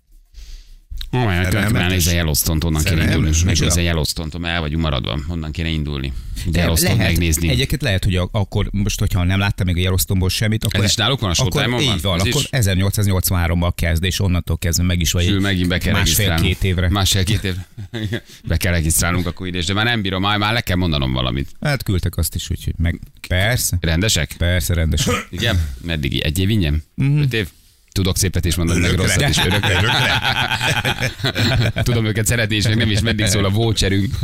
Szerelmetes. 1.10 1.50
követően 1.52 1.86
nézze 1.90 2.12
Yellowstone-t, 2.14 2.64
onnan 2.64 2.82
kéne 2.84 3.02
indulni. 3.04 3.30
Megnézze 3.44 3.80
Yellowstone-t, 3.80 4.38
mert 4.38 4.54
el 4.54 4.60
vagyunk 4.60 4.82
maradva, 4.82 5.18
onnan 5.28 5.50
kéne 5.52 5.68
indulni. 5.68 6.12
De 6.46 6.58
Yellowstone 6.58 6.94
lehet, 6.94 7.08
megnézni. 7.10 7.48
Egyébként 7.48 7.82
lehet, 7.82 8.04
hogy 8.04 8.16
a- 8.16 8.28
akkor 8.32 8.68
most, 8.72 8.98
hogyha 8.98 9.24
nem 9.24 9.38
láttam 9.38 9.66
még 9.66 9.76
a 9.76 9.80
Yellowstone-ból 9.80 10.28
semmit, 10.28 10.64
akkor, 10.64 10.84
Ez 10.84 10.90
is 10.90 10.96
náluk 10.96 11.20
van, 11.20 11.30
a 11.30 11.32
akkor 11.38 11.52
Showtime-on 11.52 11.84
van? 11.84 11.94
így 11.96 12.02
van, 12.02 12.20
Ez 12.20 12.26
akkor 12.26 12.40
is? 12.42 12.48
1883-ban 12.50 13.72
kezd, 13.74 14.04
és 14.04 14.20
onnantól 14.20 14.58
kezdve 14.58 14.84
meg 14.84 15.00
is 15.00 15.12
vagy 15.12 15.24
Sül, 15.24 15.40
megint 15.40 15.68
be 15.68 15.78
kell 15.78 15.92
másfél-két 15.92 16.64
évre. 16.64 16.88
Másfél-két 16.88 17.44
évre. 17.44 17.66
be 18.48 18.56
kell 18.56 18.72
regisztrálnunk 18.72 19.26
akkor 19.26 19.46
ide, 19.46 19.62
de 19.66 19.72
már 19.72 19.84
nem 19.84 20.02
bírom, 20.02 20.22
már, 20.22 20.38
már 20.38 20.52
le 20.52 20.60
kell 20.60 20.76
mondanom 20.76 21.12
valamit. 21.12 21.48
Hát 21.60 21.82
küldtek 21.82 22.16
azt 22.16 22.34
is, 22.34 22.50
úgyhogy 22.50 22.74
meg 22.76 23.00
persze, 23.28 23.76
Rendesek? 23.80 24.34
persze, 24.38 24.74
rendesen. 24.74 25.14
Igen? 25.30 25.66
Meddig? 25.84 26.20
Egy 26.20 26.38
év 26.38 26.48
ingyen? 26.50 26.82
Öt 26.96 27.32
év? 27.34 27.48
Tudok 28.00 28.16
szépet 28.16 28.44
is 28.44 28.54
mondani, 28.54 28.80
meg 28.80 28.94
rosszat 28.94 29.28
is 29.28 29.38
örökre. 29.46 29.82
Tudom 31.82 32.06
őket 32.06 32.26
szeretni, 32.26 32.56
és 32.56 32.66
még 32.66 32.76
nem 32.76 32.90
is 32.90 33.00
meddig 33.00 33.26
szól 33.26 33.44
a 33.44 33.48
voucherünk. 33.48 34.14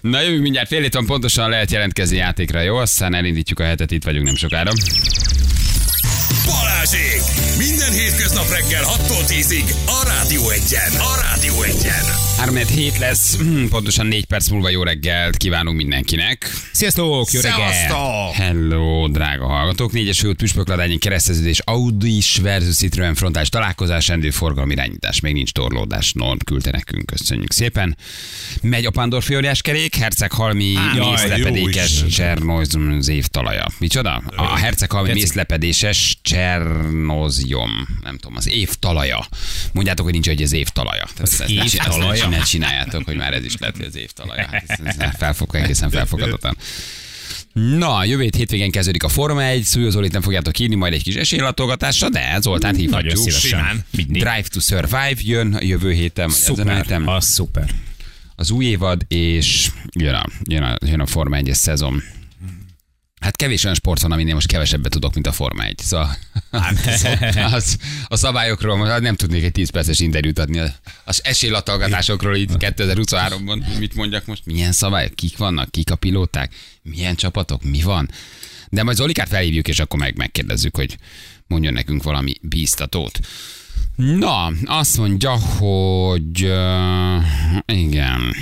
Na 0.00 0.20
jövünk 0.20 0.42
mindjárt 0.42 0.68
fél 0.68 0.88
van, 0.90 1.06
pontosan 1.06 1.48
lehet 1.48 1.70
jelentkezni 1.70 2.16
játékra, 2.16 2.60
jó? 2.60 2.76
Aztán 2.76 3.14
elindítjuk 3.14 3.58
a 3.58 3.64
hetet, 3.64 3.90
itt 3.90 4.04
vagyunk 4.04 4.24
nem 4.24 4.34
sokára. 4.34 4.70
Balázsék! 6.46 7.22
Minden 7.58 7.77
hétköznap 8.08 8.48
reggel 8.50 8.82
6-tól 8.84 9.24
10-ig 9.26 9.74
a 9.86 10.04
Rádió 10.06 10.50
Egyen. 10.50 10.92
A 10.98 11.20
Rádió 11.20 11.62
Egyen. 11.62 12.04
3 12.38 12.56
hét 12.56 12.98
lesz, 12.98 13.36
hm, 13.36 13.64
pontosan 13.64 14.06
4 14.06 14.24
perc 14.24 14.48
múlva 14.48 14.68
jó 14.68 14.82
reggelt 14.82 15.36
kívánunk 15.36 15.76
mindenkinek. 15.76 16.50
Sziasztok, 16.72 17.30
jó 17.30 17.40
reggel! 17.40 17.72
Szevasztok! 17.72 18.34
Hello, 18.34 19.08
drága 19.08 19.46
hallgatók! 19.46 19.92
Négyes 19.92 20.22
út 20.22 20.36
püspökladányi 20.36 20.98
kereszteződés 20.98 21.60
Audi 21.64 22.20
versus 22.42 22.76
Citroen 22.76 23.14
frontális 23.14 23.48
találkozás, 23.48 24.08
rendő 24.08 24.30
forgalmi 24.30 24.72
irányítás, 24.72 25.20
még 25.20 25.32
nincs 25.32 25.52
torlódás, 25.52 26.12
Norm 26.12 26.38
küldte 26.44 26.70
nekünk, 26.70 27.06
köszönjük 27.06 27.52
szépen. 27.52 27.96
Megy 28.62 28.84
a 28.84 28.90
Pandorfi 28.90 29.36
óriás 29.36 29.62
kerék, 29.62 29.94
Herceghalmi 29.96 30.74
mészlepedékes 30.94 32.00
jó 32.00 32.06
Csernozm 32.06 32.90
az 32.90 33.08
évtalaja. 33.08 33.66
Micsoda? 33.78 34.22
A 34.36 34.56
Herceghalmi 34.56 35.12
mészlepedéses 35.12 36.18
Csernozjom, 36.22 37.70
nem 38.02 38.18
tudom, 38.18 38.36
az 38.36 38.48
évtalaja. 38.48 39.26
Mondjátok, 39.72 40.04
hogy 40.04 40.12
nincs, 40.14 40.26
hogy 40.26 40.42
az 40.42 40.52
évtalaja. 40.52 41.02
Tehát 41.14 41.20
Az 41.20 41.40
ezt- 41.40 41.50
ezt- 41.58 41.78
ezt 42.12 42.28
ne 42.30 42.42
csináljátok, 42.42 43.04
hogy 43.04 43.16
már 43.16 43.32
ez 43.32 43.44
is 43.44 43.56
lett, 43.58 43.76
hogy 43.76 43.84
az 43.86 43.96
évtalaja. 43.96 44.46
Hát 44.50 44.64
ez, 44.66 44.94
ez 44.98 45.10
felfog, 45.18 45.54
egészen 45.54 45.90
felfogadhatatlan. 45.90 46.56
Na, 47.52 48.04
jövő 48.04 48.22
hét 48.22 48.34
hétvégén 48.36 48.70
kezdődik 48.70 49.02
a 49.02 49.08
Forma 49.08 49.42
1, 49.42 49.62
Szújó 49.62 49.90
Zolit 49.90 50.12
nem 50.12 50.22
fogjátok 50.22 50.58
írni, 50.58 50.74
majd 50.74 50.92
egy 50.92 51.02
kis 51.02 51.14
esélylatolgatásra, 51.14 52.08
de 52.08 52.38
Zoltán 52.40 52.74
hívhatjuk. 52.74 53.14
Nagyon 53.14 53.30
szívesen. 53.30 53.84
Drive 53.92 54.44
to 54.48 54.60
Survive 54.60 55.14
jön 55.22 55.54
a 55.54 55.62
jövő 55.62 55.92
héten, 55.92 56.28
vagy 56.28 56.58
ezen 56.58 56.68
a 56.68 56.74
héten. 56.74 57.08
az 57.08 57.24
szuper. 57.24 57.70
Az 58.36 58.50
új 58.50 58.64
évad, 58.64 59.04
és 59.08 59.68
jön 59.92 60.14
a, 60.14 60.24
jön 60.44 60.62
a, 60.62 60.76
jön 60.86 61.00
a 61.00 61.06
Forma 61.06 61.36
1-es 61.40 61.52
szezon. 61.54 62.02
Hát 63.20 63.36
kevés 63.36 63.64
olyan 63.64 63.76
sport 63.76 64.00
van, 64.00 64.12
aminél 64.12 64.34
most 64.34 64.46
kevesebbet 64.46 64.92
tudok, 64.92 65.14
mint 65.14 65.26
a 65.26 65.32
Forma 65.32 65.64
1. 65.64 65.78
Szóval 65.78 66.16
az, 67.52 67.76
a 68.06 68.16
szabályokról 68.16 68.76
most 68.76 69.00
nem 69.00 69.14
tudnék 69.14 69.44
egy 69.44 69.52
10 69.52 69.70
perces 69.70 70.00
interjút 70.00 70.38
adni. 70.38 70.62
Az 71.04 71.20
esélylatolgatásokról 71.24 72.36
itt 72.36 72.50
2023-ban. 72.58 73.78
Mit 73.78 73.94
mondjak 73.94 74.26
most? 74.26 74.46
Milyen 74.46 74.72
szabályok? 74.72 75.14
Kik 75.14 75.36
vannak? 75.36 75.70
Kik 75.70 75.90
a 75.90 75.96
pilóták? 75.96 76.54
Milyen 76.82 77.14
csapatok? 77.14 77.62
Mi 77.62 77.82
van? 77.82 78.10
De 78.68 78.82
majd 78.82 78.96
Zolikát 78.96 79.28
felhívjuk, 79.28 79.68
és 79.68 79.78
akkor 79.78 79.98
meg 79.98 80.16
megkérdezzük, 80.16 80.76
hogy 80.76 80.98
mondjon 81.46 81.72
nekünk 81.72 82.02
valami 82.02 82.34
bíztatót. 82.42 83.18
Na, 83.96 84.52
azt 84.64 84.96
mondja, 84.96 85.30
hogy 85.30 86.44
uh, 86.44 87.24
igen. 87.66 88.34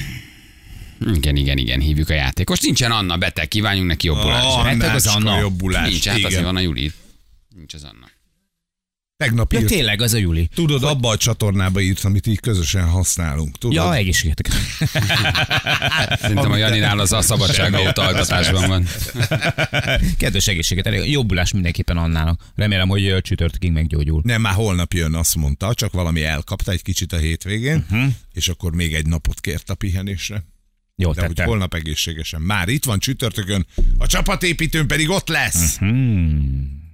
Igen, 1.00 1.36
igen, 1.36 1.58
igen, 1.58 1.80
hívjuk 1.80 2.08
a 2.08 2.14
játékos. 2.14 2.60
Nincsen 2.60 2.90
Anna, 2.90 3.16
beteg, 3.16 3.48
kívánjunk 3.48 3.88
neki 3.88 4.06
jobbulást. 4.06 4.46
Ah, 4.46 4.64
Beteg 4.76 4.94
az 4.94 5.06
Anna. 5.06 5.38
jobbulás. 5.38 5.88
Nincs, 5.90 6.06
hát 6.06 6.16
azért 6.16 6.30
Igen. 6.30 6.44
van 6.44 6.56
a 6.56 6.60
Juli. 6.60 6.92
Nincs 7.56 7.74
az 7.74 7.84
Anna. 7.84 8.14
Tegnap 9.16 9.52
Ja, 9.52 9.58
írt, 9.58 9.68
tényleg, 9.68 10.00
az 10.02 10.12
a 10.12 10.18
Juli. 10.18 10.48
tudod, 10.54 10.82
abba 10.82 11.08
a 11.08 11.16
csatornába 11.16 11.80
írt, 11.80 12.04
amit 12.04 12.26
így 12.26 12.40
közösen 12.40 12.88
használunk. 12.88 13.58
Tudod? 13.58 13.76
Ja, 13.76 13.94
egészségetek. 13.94 14.48
Szerintem 16.20 16.50
a 16.50 16.56
Janinál 16.56 16.98
az 16.98 17.12
a 17.12 17.22
szabadságautó 17.22 18.02
alkotásban 18.02 18.68
van. 18.68 18.86
Kedves 20.18 20.46
egészséget, 20.46 20.86
elég 20.86 21.10
jobbulás 21.10 21.52
mindenképpen 21.52 21.96
annának. 21.96 22.40
Remélem, 22.54 22.88
hogy 22.88 23.16
csütörtökig 23.22 23.72
meggyógyul. 23.72 24.20
Nem, 24.24 24.40
már 24.40 24.54
holnap 24.54 24.92
jön, 24.92 25.14
azt 25.14 25.36
mondta, 25.36 25.74
csak 25.74 25.92
valami 25.92 26.24
elkapta 26.24 26.72
egy 26.72 26.82
kicsit 26.82 27.12
a 27.12 27.16
hétvégén, 27.16 27.86
uh-huh. 27.90 28.12
és 28.32 28.48
akkor 28.48 28.74
még 28.74 28.94
egy 28.94 29.06
napot 29.06 29.40
kért 29.40 29.70
a 29.70 29.74
pihenésre. 29.74 30.44
Jó 30.96 31.12
De 31.12 31.26
hogy 31.26 31.40
holnap 31.40 31.74
egészségesen. 31.74 32.40
Már 32.40 32.68
itt 32.68 32.84
van 32.84 32.98
csütörtökön, 32.98 33.66
a 33.98 34.06
csapatépítőn 34.06 34.86
pedig 34.86 35.08
ott 35.10 35.28
lesz. 35.28 35.78
Hmm. 35.78 36.84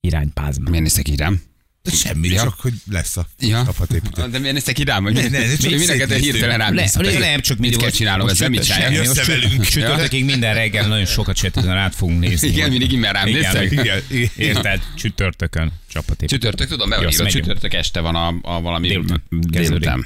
Iránypázma. 0.00 0.68
Miért 0.70 0.82
néztek 0.84 1.08
így 1.08 1.18
rám? 1.18 1.40
De 1.82 1.90
semmi, 1.90 2.28
Ja. 2.28 2.42
csak 2.42 2.60
hogy 2.60 2.72
lesz 2.90 3.16
a 3.16 3.26
Ja. 3.38 3.62
csapatépítő. 3.64 4.28
De 4.28 4.38
miért 4.38 4.54
néztek 4.54 4.78
így 4.78 4.86
rám? 4.86 5.02
Hogy 5.02 5.12
Ne, 5.12 5.20
ne, 5.20 5.28
mi 5.28 5.36
neked 5.38 5.58
szétnéztünk. 5.58 6.20
hirtelen 6.22 6.58
rám 6.58 6.74
Le, 6.74 7.18
nem, 7.18 7.40
csak 7.40 7.58
Mit 7.58 7.70
kell 7.70 7.80
most- 7.84 7.94
csinálnom 7.96 8.22
most 8.26 8.34
ezzel? 8.34 8.48
Mit 8.48 8.60
csütörtök- 8.60 8.84
csinálják? 8.86 9.06
Jössz 9.06 9.16
Most 9.16 9.28
-e 9.28 9.32
velünk? 9.40 9.64
Csütörtökig 9.74 10.24
minden 10.24 10.54
reggel 10.54 10.88
nagyon 10.88 11.04
sokat 11.04 11.36
csetetlen 11.36 11.76
át 11.76 11.94
fogunk 11.94 12.18
nézni. 12.20 12.48
Igen, 12.48 12.70
mindig 12.70 12.92
innen 12.92 13.12
rám 13.12 13.28
néztek? 13.28 13.72
Érted? 14.36 14.82
Csütörtökön 14.96 15.72
csapatépítő. 15.88 16.26
Csütörtök, 16.36 16.68
tudom, 16.68 16.88
megyünk. 16.88 17.26
csütörtök 17.28 17.74
este 17.74 18.00
van 18.00 18.14
a, 18.14 18.34
a 18.42 18.60
valami 18.60 18.88
Délután. 19.30 20.04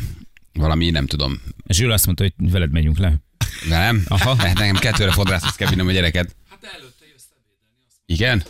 Valami, 0.59 0.91
nem 0.91 1.07
tudom. 1.07 1.41
Zsül 1.69 1.93
azt 1.93 2.07
mondta, 2.07 2.25
hogy 2.25 2.51
veled 2.51 2.71
megyünk 2.71 2.99
le. 2.99 3.15
Velem? 3.69 4.05
Aha. 4.09 4.37
Hát 4.37 4.59
nekem 4.59 4.77
kettőre 4.77 5.13
fodrászhoz 5.13 5.55
kell 5.55 5.69
vinnom 5.69 5.89
a 5.89 5.93
gyereket. 5.93 6.37
Hát 6.51 6.65
előtte 6.65 7.05
jössz 7.13 7.25
ebédelni. 7.37 7.77
Igen? 8.07 8.43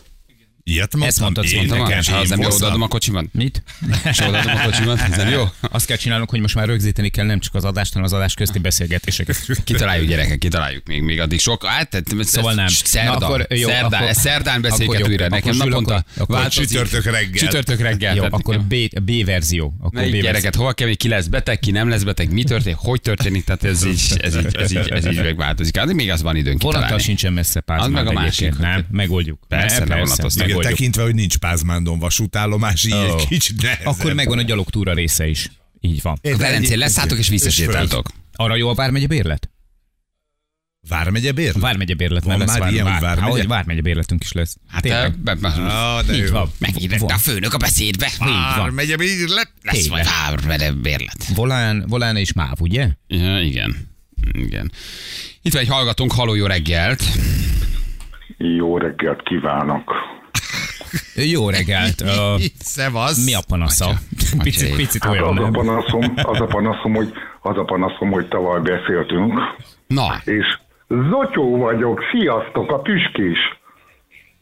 Ilyet 0.70 0.96
mondtam, 0.96 1.02
Ezt 1.08 1.20
mondtad, 1.20 1.44
én 1.44 1.56
mondtam, 1.56 1.78
nekem, 1.78 2.02
Ha 2.14 2.20
az 2.20 2.28
nem 2.28 2.40
odaadom 2.40 2.82
a 2.82 2.88
kocsimat? 2.88 3.24
Mit? 3.32 3.62
És 4.10 4.20
odaadom 4.20 4.52
a 4.56 4.60
kocsimat? 4.64 5.00
Ez 5.00 5.16
nem 5.16 5.28
jó? 5.28 5.44
Azt 5.70 5.86
kell 5.86 5.96
csinálnunk, 5.96 6.30
hogy 6.30 6.40
most 6.40 6.54
már 6.54 6.66
rögzíteni 6.66 7.08
kell 7.08 7.24
nem 7.26 7.40
csak 7.40 7.54
az 7.54 7.64
adást, 7.64 7.92
hanem 7.92 8.06
az 8.06 8.12
adás 8.12 8.34
közti 8.34 8.58
beszélgetéseket. 8.58 9.36
Kitaláljuk 9.64 10.08
gyerekek, 10.08 10.38
kitaláljuk 10.38 10.86
még, 10.86 11.02
még 11.02 11.20
addig 11.20 11.40
sok. 11.40 11.64
Hát, 11.64 11.90
tehát, 11.90 12.06
Szóval 12.20 12.54
nem. 12.54 12.66
Szerda, 12.68 13.18
Na, 13.18 13.26
akkor 13.26 13.46
jó, 13.50 13.68
szerdán, 13.68 14.02
akkor- 14.02 14.14
szerdán 14.14 14.56
akkor 14.58 14.70
beszélgető 14.70 15.02
jó, 15.04 15.06
újra. 15.10 15.24
akkor 15.24 15.38
Nekem 15.38 15.56
naponta 15.56 15.94
akkor- 15.94 16.04
akkor 16.16 16.36
változik. 16.36 16.68
csütörtök 16.68 17.04
reggel. 17.04 17.32
Csütörtök 17.32 17.80
reggel. 17.80 18.14
Jó, 18.14 18.24
akkor 18.30 18.60
B, 18.60 18.74
B 19.02 19.24
verzió. 19.24 19.74
Akkor 19.80 20.02
Na 20.02 20.08
B 20.08 20.12
gyereket, 20.20 20.54
hova 20.54 20.72
kell, 20.72 20.94
ki 20.94 21.08
lesz 21.08 21.26
beteg, 21.26 21.58
ki 21.58 21.70
nem 21.70 21.88
lesz 21.88 22.02
beteg, 22.02 22.32
mi 22.32 22.44
történik, 22.44 22.78
hogy 22.78 23.00
történik, 23.00 23.44
tehát 23.44 23.64
ez 23.64 23.84
így, 23.84 24.12
ez 24.22 24.36
így, 24.36 24.46
ez 24.56 24.70
így, 24.70 24.88
ez 24.88 25.06
így 25.06 25.22
megváltozik. 25.22 25.78
Addig 25.78 25.94
még 25.94 26.10
az 26.10 26.22
van 26.22 26.36
időn 26.36 26.56
Vonattal 26.58 26.72
kitalálni. 26.72 27.02
sincsen 27.02 27.32
messze 27.32 27.58
Az 27.58 27.64
Pázmánd 27.64 27.92
meg 27.92 28.06
a 28.06 28.12
másik, 28.12 28.58
Nem, 28.58 28.86
megoldjuk. 28.90 29.38
Persze, 29.48 29.78
Ne, 29.78 29.84
ne 29.94 30.00
vonatoztak. 30.00 30.56
Megoldjuk. 30.58 30.76
tekintve, 30.78 31.02
hogy 31.02 31.14
nincs 31.14 31.36
Pázmándon 31.36 31.98
vasútállomás, 31.98 32.84
így 32.84 32.92
Ó. 32.94 33.18
egy 33.18 33.26
kicsit 33.26 33.62
nehezebb. 33.62 33.86
Akkor 33.86 34.12
megvan 34.12 34.38
a 34.38 34.42
gyalogtúra 34.42 34.92
része 34.92 35.26
is. 35.28 35.50
Így 35.80 36.02
van. 36.02 36.18
Én- 36.20 36.36
Velencén 36.36 36.78
leszálltok 36.78 37.18
és 37.18 37.28
visszasétáltok. 37.28 38.08
Arra 38.32 38.56
jó 38.56 38.68
a 38.68 38.74
Vármegye 38.74 39.06
bérlet? 39.06 39.50
Vármegye 40.88 41.32
bér? 41.32 41.52
Vármegye 41.58 41.94
bérlet, 41.94 42.24
Van 42.24 42.38
mert 42.38 42.50
lesz 42.50 42.58
már 42.58 42.72
ilyen, 42.72 42.90
hogy 42.92 43.00
Vármegye? 43.00 43.26
Ahogy 43.26 43.46
Vármegye 43.46 43.80
bérletünk 43.80 44.22
is 44.22 44.32
lesz. 44.32 44.56
Hát 44.68 44.82
Tényleg. 44.82 45.18
be, 45.18 45.34
be, 45.34 45.48
Ah, 45.48 46.04
de 46.06 46.14
Így 46.14 46.30
van. 46.30 46.50
megírta 46.58 47.06
a 47.14 47.18
főnök 47.18 47.54
a 47.54 47.56
beszédbe. 47.56 48.10
Vármegye 48.56 48.96
bér 48.96 49.28
lett. 49.28 49.52
Lesz 49.62 49.88
majd 49.88 50.04
vár 50.04 50.74
bérlet. 50.74 51.24
Volán, 51.34 51.84
Volán 51.88 52.16
és 52.16 52.32
Máv, 52.32 52.60
ugye? 52.60 52.88
Ja, 53.06 53.40
igen. 53.40 53.88
Igen. 54.32 54.72
Itt 55.42 55.52
van 55.52 55.62
egy 55.62 55.68
hallgatónk, 55.68 56.12
haló 56.12 56.34
jó 56.34 56.46
reggelt. 56.46 57.02
Jó 58.38 58.78
reggelt 58.78 59.22
kívánok! 59.22 59.92
Jó 61.14 61.50
reggelt. 61.50 62.00
Uh, 62.00 62.40
Szevasz. 62.60 63.24
mi 63.24 63.34
a 63.34 63.40
panasza? 63.48 63.86
Atya. 63.86 63.98
Picit, 64.42 64.76
picit 64.76 65.02
Hát 65.02 65.12
olyan, 65.12 65.24
az 65.24 65.36
a 65.38 65.40
nem? 65.40 65.52
panaszom, 65.52 66.12
az 66.16 66.40
a 66.40 66.46
panaszom, 66.46 66.94
hogy, 66.94 67.12
az 67.42 67.56
a 67.56 67.64
panaszom, 67.64 68.10
hogy 68.10 68.28
tavaly 68.28 68.60
beszéltünk, 68.60 69.40
Na, 69.86 70.20
és 70.24 70.46
Zotyó 70.88 71.56
vagyok, 71.56 72.00
sziasztok, 72.12 72.72
a 72.72 72.82
tüskés. 72.82 73.38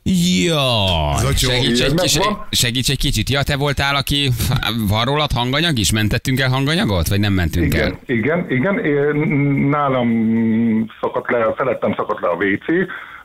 Ja. 0.09 1.17
Zotyó, 1.17 1.49
segíts 1.51 1.83
egy, 1.83 2.21
segíts 2.51 2.91
egy 2.91 2.99
kicsit. 2.99 3.31
Ja, 3.31 3.43
te 3.43 3.57
voltál, 3.57 3.97
aki 3.97 4.31
van 4.89 5.05
rólad 5.05 5.33
hanganyag 5.33 5.79
is? 5.79 5.93
Mentettünk 5.93 6.41
el 6.41 6.49
hanganyagot? 6.49 7.09
Vagy 7.09 7.21
nem 7.21 7.33
mentünk 7.33 7.75
el? 7.75 7.99
Igen, 8.07 8.47
igen, 8.51 8.51
igen, 8.51 8.85
én, 8.85 9.17
nálam 9.69 10.09
szakadt 11.01 11.31
le, 11.31 11.53
felettem 11.57 11.95
szakadt 11.97 12.21
le 12.21 12.29
a 12.29 12.35
WC, 12.35 12.67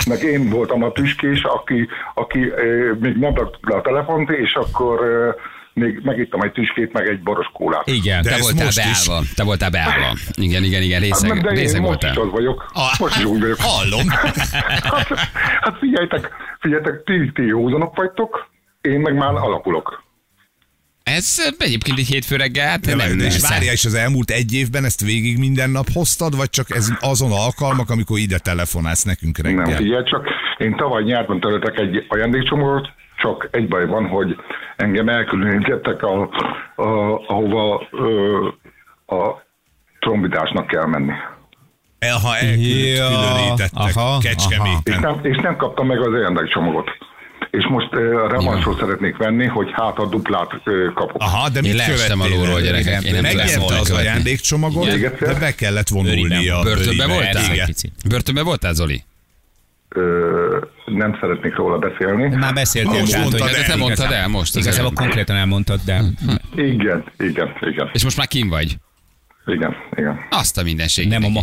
meg 0.07 0.23
én 0.23 0.49
voltam 0.49 0.83
a 0.83 0.91
tüskés, 0.91 1.43
aki, 1.43 1.87
aki 2.13 2.39
eh, 2.39 2.95
még 2.99 3.15
nem 3.15 3.35
raktuk 3.35 3.69
le 3.69 3.75
a 3.75 3.81
telefont, 3.81 4.29
és 4.29 4.53
akkor 4.53 5.03
eh, 5.03 5.33
még 5.73 5.99
megittam 6.03 6.41
egy 6.41 6.51
tüskét, 6.51 6.91
meg 6.93 7.07
egy 7.07 7.21
boros 7.23 7.47
kólát. 7.53 7.87
Igen. 7.87 8.21
De 8.21 8.29
Te 8.29 8.37
voltál 8.41 8.65
most 8.65 8.77
is. 8.77 8.83
beállva. 9.07 9.25
Te 9.35 9.43
voltál 9.43 9.69
beállva. 9.69 10.17
Igen, 10.33 10.63
igen, 10.63 10.81
igen, 10.81 11.01
Hát, 11.01 11.09
részeg, 11.09 11.41
de 11.41 11.49
én 11.49 11.55
részeg 11.55 11.81
most 11.81 12.03
is 12.03 12.09
voltál. 12.09 12.23
az 12.25 12.31
vagyok. 12.31 12.71
Ah, 12.73 12.99
Most 12.99 13.17
is 13.17 13.23
úgy 13.23 13.39
vagyok. 13.41 13.57
Hallom. 13.59 14.07
Hát, 14.09 15.07
hát 15.61 15.77
figyeljetek, 15.79 16.29
figyeljetek, 16.59 17.03
ti, 17.03 17.31
ti 17.33 17.41
józanok 17.45 17.95
vagytok, 17.95 18.49
én 18.81 18.99
meg 18.99 19.15
már 19.15 19.33
alakulok. 19.33 20.03
Ez 21.03 21.53
egyébként 21.57 21.97
egy 21.97 22.07
hétfő 22.07 22.35
reggel, 22.35 22.67
hát 22.67 22.79
De 22.79 22.95
nem, 22.95 23.07
nem, 23.07 23.17
nem, 23.17 23.25
és 23.25 23.39
várjál, 23.49 23.73
és 23.73 23.85
az 23.85 23.93
elmúlt 23.93 24.29
egy 24.31 24.53
évben 24.53 24.85
ezt 24.85 25.01
végig 25.01 25.37
minden 25.37 25.69
nap 25.69 25.85
hoztad, 25.93 26.35
vagy 26.37 26.49
csak 26.49 26.75
ez 26.75 26.89
azon 26.99 27.31
alkalmak, 27.31 27.89
amikor 27.89 28.17
ide 28.19 28.37
telefonálsz 28.37 29.03
nekünk 29.03 29.41
Nem, 29.41 29.57
reggel? 29.57 29.77
figyelj 29.77 30.03
csak, 30.03 30.27
én 30.57 30.75
tavaly 30.75 31.03
nyárban 31.03 31.39
töltöttek 31.39 31.79
egy 31.79 32.05
ajándékcsomót, 32.07 32.89
csak 33.21 33.47
egy 33.51 33.67
baj 33.67 33.85
van, 33.85 34.07
hogy 34.07 34.35
engem 34.75 35.09
elkülönítettek, 35.09 36.03
a, 36.03 36.21
a, 36.75 36.87
ahova 37.27 37.87
ö, 37.91 38.47
a 39.15 39.41
trombitásnak 39.99 40.67
kell 40.67 40.85
menni. 40.85 41.11
El, 41.99 42.17
ha 42.17 42.37
elkülönítettek 42.37 43.95
Ja, 43.95 44.17
És 44.19 44.27
Kecskeméten. 44.27 44.99
nem, 44.99 45.19
és 45.21 45.37
nem 45.37 45.55
kaptam 45.55 45.87
meg 45.87 45.99
az 45.99 46.13
ajándékcsomagot. 46.13 46.89
És 47.51 47.67
most 47.69 47.89
uh, 47.95 47.99
revanszot 48.29 48.79
szeretnék 48.79 49.17
venni, 49.17 49.45
hogy 49.45 49.69
hát 49.73 49.97
a 49.97 50.05
duplát 50.05 50.53
uh, 50.65 50.93
kapok. 50.93 51.21
Aha, 51.21 51.49
de 51.49 51.59
Én 51.59 51.69
mit 51.69 51.87
leestem 51.87 52.21
alulról, 52.21 52.61
gyerekek. 52.61 53.03
Én 53.03 53.21
nem 53.21 53.33
volna 53.59 53.79
az 53.79 53.87
követni. 53.87 54.07
ajándékcsomagot, 54.07 54.93
Igen. 54.93 55.13
de 55.19 55.33
be 55.39 55.55
kellett 55.55 55.87
vonulni 55.87 56.21
Bőriben. 56.27 56.55
a 56.55 56.61
Börtönbe 56.61 57.07
voltál? 57.07 57.67
Börtönbe 58.09 58.43
voltál, 58.43 58.73
Zoli? 58.73 59.03
Ö, 59.95 60.57
nem 60.85 61.17
szeretnék 61.21 61.55
róla 61.55 61.77
beszélni. 61.77 62.35
Már 62.35 62.53
beszéltél, 62.53 62.99
Most 62.99 63.11
tehát, 63.11 63.25
mondtad 63.29 63.47
hogy- 63.47 63.57
el. 63.57 63.61
De 63.61 63.67
te 63.73 63.75
mondtad 63.77 64.11
el 64.11 64.27
most. 64.27 64.55
az 64.55 64.61
Igazából 64.61 64.85
előbb. 64.85 64.97
konkrétan 64.99 65.35
elmondtad, 65.35 65.79
de 65.85 66.01
Igen, 66.55 67.03
igen, 67.17 67.53
igen, 67.59 67.89
És 67.93 68.03
most 68.03 68.17
már 68.17 68.27
kim 68.27 68.49
vagy? 68.49 68.77
igen, 69.45 69.75
igen. 69.95 70.19
Azt 70.29 70.57
a 70.57 70.63
mindenség. 70.63 71.07
nem 71.07 71.23
a 71.23 71.29
ma... 71.29 71.41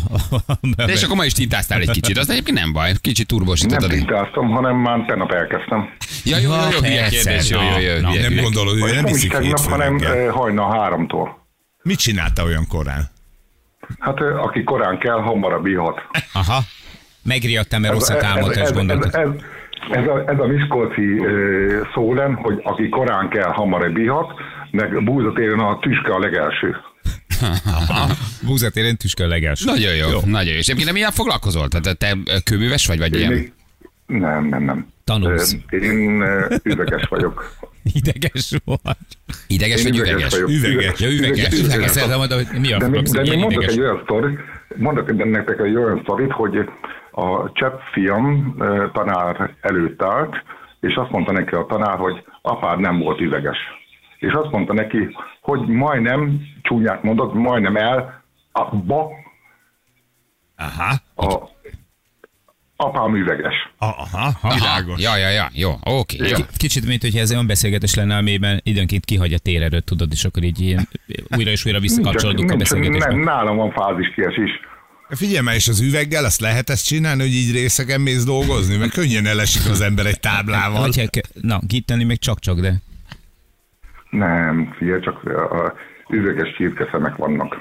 De 0.77 0.85
és 0.85 1.03
akkor 1.03 1.17
ma 1.17 1.25
is 1.25 1.33
tintáztál 1.33 1.81
egy 1.81 1.91
kicsit, 1.91 2.19
az 2.19 2.31
egyébként 2.31 2.59
nem 2.59 2.73
baj, 2.73 2.93
kicsit 3.01 3.31
Nem 3.31 3.39
turbosítottad. 3.39 3.89
tintáztam, 3.91 4.49
hanem 4.49 4.77
már 4.77 5.05
tegnap 5.07 5.33
elkezdtem. 5.33 5.89
Ja, 6.25 6.37
jó, 6.39 6.51
jó, 6.51 6.57
jó, 6.73 6.79
hülye 6.81 7.09
kérdés, 7.09 7.51
jó, 7.51 7.61
jó, 7.61 8.01
Nem 8.21 8.43
gondolod, 8.43 8.81
hogy 8.81 8.93
nem 8.93 9.03
nem 9.05 9.07
is 9.07 9.17
iszik 9.17 9.31
tegnap, 9.33 9.59
hanem 9.61 9.99
hajna 10.31 10.79
háromtól. 10.79 11.47
Mit 11.83 11.99
csinálta 11.99 12.45
olyan 12.45 12.67
korán? 12.69 13.09
Hát 13.99 14.21
aki 14.21 14.65
korán 14.65 14.99
kell, 14.99 15.21
hamarabb 15.21 15.67
ihat. 15.67 16.01
Aha. 16.33 16.63
Megriadtam, 17.29 17.81
mert 17.81 17.93
rosszat 17.93 18.23
álmodta, 18.23 18.61
és 18.61 18.69
ez, 18.69 18.77
ez, 18.77 19.15
ez, 19.15 19.31
ez, 19.91 20.07
a, 20.07 20.23
ez 20.27 20.39
a 20.39 20.47
Miskolci 20.47 21.19
ö, 21.19 21.81
szólen, 21.95 22.35
hogy 22.35 22.61
aki 22.63 22.89
korán 22.89 23.29
kell, 23.29 23.51
hamarabb 23.53 23.97
ihat, 23.97 24.33
meg 24.71 25.05
búzatéren 25.05 25.59
a 25.59 25.79
tüske 25.79 26.15
a 26.15 26.19
legelső. 26.19 26.77
Búzatéren 28.47 28.97
tüske 28.97 29.25
a 29.25 29.27
legelső. 29.27 29.65
Nagyon 29.65 29.95
jó, 29.95 30.21
nagyon 30.25 30.53
jó. 30.53 30.59
És 30.59 30.67
egyébként 30.69 30.93
milyen 30.93 31.11
foglalkozol? 31.11 31.69
Tehát 31.69 31.99
te 31.99 32.17
kőműves 32.45 32.87
vagy, 32.87 32.99
vagy 32.99 33.15
Én 33.15 33.21
ilyen? 33.21 33.33
még, 33.33 33.53
nem, 34.07 34.45
nem, 34.45 34.63
nem. 34.63 34.87
Tanulsz. 35.05 35.57
Én 35.71 36.25
üveges 36.63 37.05
vagyok. 37.09 37.53
Ideges 38.01 38.55
vagy. 38.65 38.97
Ideges 39.47 39.83
vagy 39.83 39.97
üveges 39.97 40.13
üveges? 40.13 40.33
vagyok. 40.33 40.49
Üveges. 40.49 41.01
Ja, 41.01 41.11
üveges. 41.11 41.39
Üveges. 41.39 41.61
Üveges. 41.61 41.91
Szeretem 41.91 42.19
mondani, 42.19 42.45
hogy 42.45 42.61
mi 42.61 42.73
a 42.73 42.79
De 42.79 42.89
még, 42.89 43.03
de 43.03 43.37
mondok 43.37 43.65
egy 43.65 43.81
olyan 43.81 44.01
sztorit, 44.05 44.39
mondok 44.77 45.25
nektek 45.25 45.59
egy 45.59 45.77
olyan 45.77 46.01
sztorit, 46.03 46.33
hogy 46.33 46.69
a 47.19 47.51
csepp 47.53 47.81
fiam 47.93 48.57
tanár 48.93 49.51
előtt 49.61 50.03
állt, 50.03 50.37
és 50.81 50.95
azt 50.95 51.11
mondta 51.11 51.33
neki 51.33 51.55
a 51.55 51.67
tanár, 51.69 51.99
hogy 51.99 52.25
apád 52.43 52.79
nem 52.81 52.99
volt 52.99 53.21
üveges. 53.21 53.59
És 54.19 54.33
azt 54.33 54.51
mondta 54.51 54.73
neki, 54.73 55.17
hogy 55.41 55.67
majdnem, 55.67 56.41
csúnyát 56.63 57.03
mondott, 57.03 57.35
majdnem 57.35 57.77
el, 57.77 58.23
abba 58.53 59.09
Aha. 60.57 60.95
a 61.17 61.49
apám 62.77 63.15
üveges. 63.17 63.55
Aha, 63.79 64.07
Aha, 64.13 64.55
világos. 64.55 65.03
Ja, 65.03 65.17
ja, 65.17 65.29
ja, 65.29 65.49
jó, 65.53 65.71
oké. 65.85 66.17
jó. 66.19 66.37
K- 66.45 66.57
Kicsit, 66.57 66.87
mint 66.87 67.03
hogyha 67.03 67.19
ez 67.21 67.31
olyan 67.33 67.47
beszélgetés 67.47 67.95
lenne, 67.95 68.17
amiben 68.17 68.61
időnként 68.63 69.05
kihagy 69.05 69.33
a 69.33 69.39
térerőt, 69.39 69.85
tudod, 69.85 70.09
és 70.13 70.25
akkor 70.25 70.43
így 70.43 70.61
ilyen, 70.61 70.89
újra 71.37 71.51
és 71.51 71.65
újra 71.67 71.81
visszakapcsolódunk 71.81 72.51
a 72.51 72.55
Nincs- 72.55 72.73
nincs- 72.73 72.85
beszélgetésbe. 72.93 73.15
nem, 73.25 73.35
nálam 73.35 73.57
van 73.57 73.71
fáziskiesés. 73.73 74.51
Figyelj 75.11 75.41
már, 75.41 75.55
és 75.55 75.69
az 75.69 75.81
üveggel 75.81 76.25
azt 76.25 76.41
lehet 76.41 76.71
ezt 76.71 76.87
csinálni, 76.87 77.23
hogy 77.23 77.33
így 77.33 77.53
részegen 77.53 78.01
mész 78.01 78.25
dolgozni? 78.25 78.77
Mert 78.77 78.93
könnyen 78.93 79.27
elesik 79.27 79.71
az 79.71 79.81
ember 79.81 80.07
egy 80.07 80.21
táblával. 80.21 80.81
Vagy 80.81 80.99
hát, 80.99 81.29
na, 81.41 81.61
gitteni 81.67 82.05
még 82.05 82.19
csak-csak, 82.19 82.61
de 82.61 82.75
Nem, 84.11 84.75
figyelj, 84.79 85.01
csak 85.01 85.25
a, 85.25 85.65
a 85.65 85.75
üveges 86.11 86.55
csirkeszemek 86.57 87.17
vannak. 87.17 87.57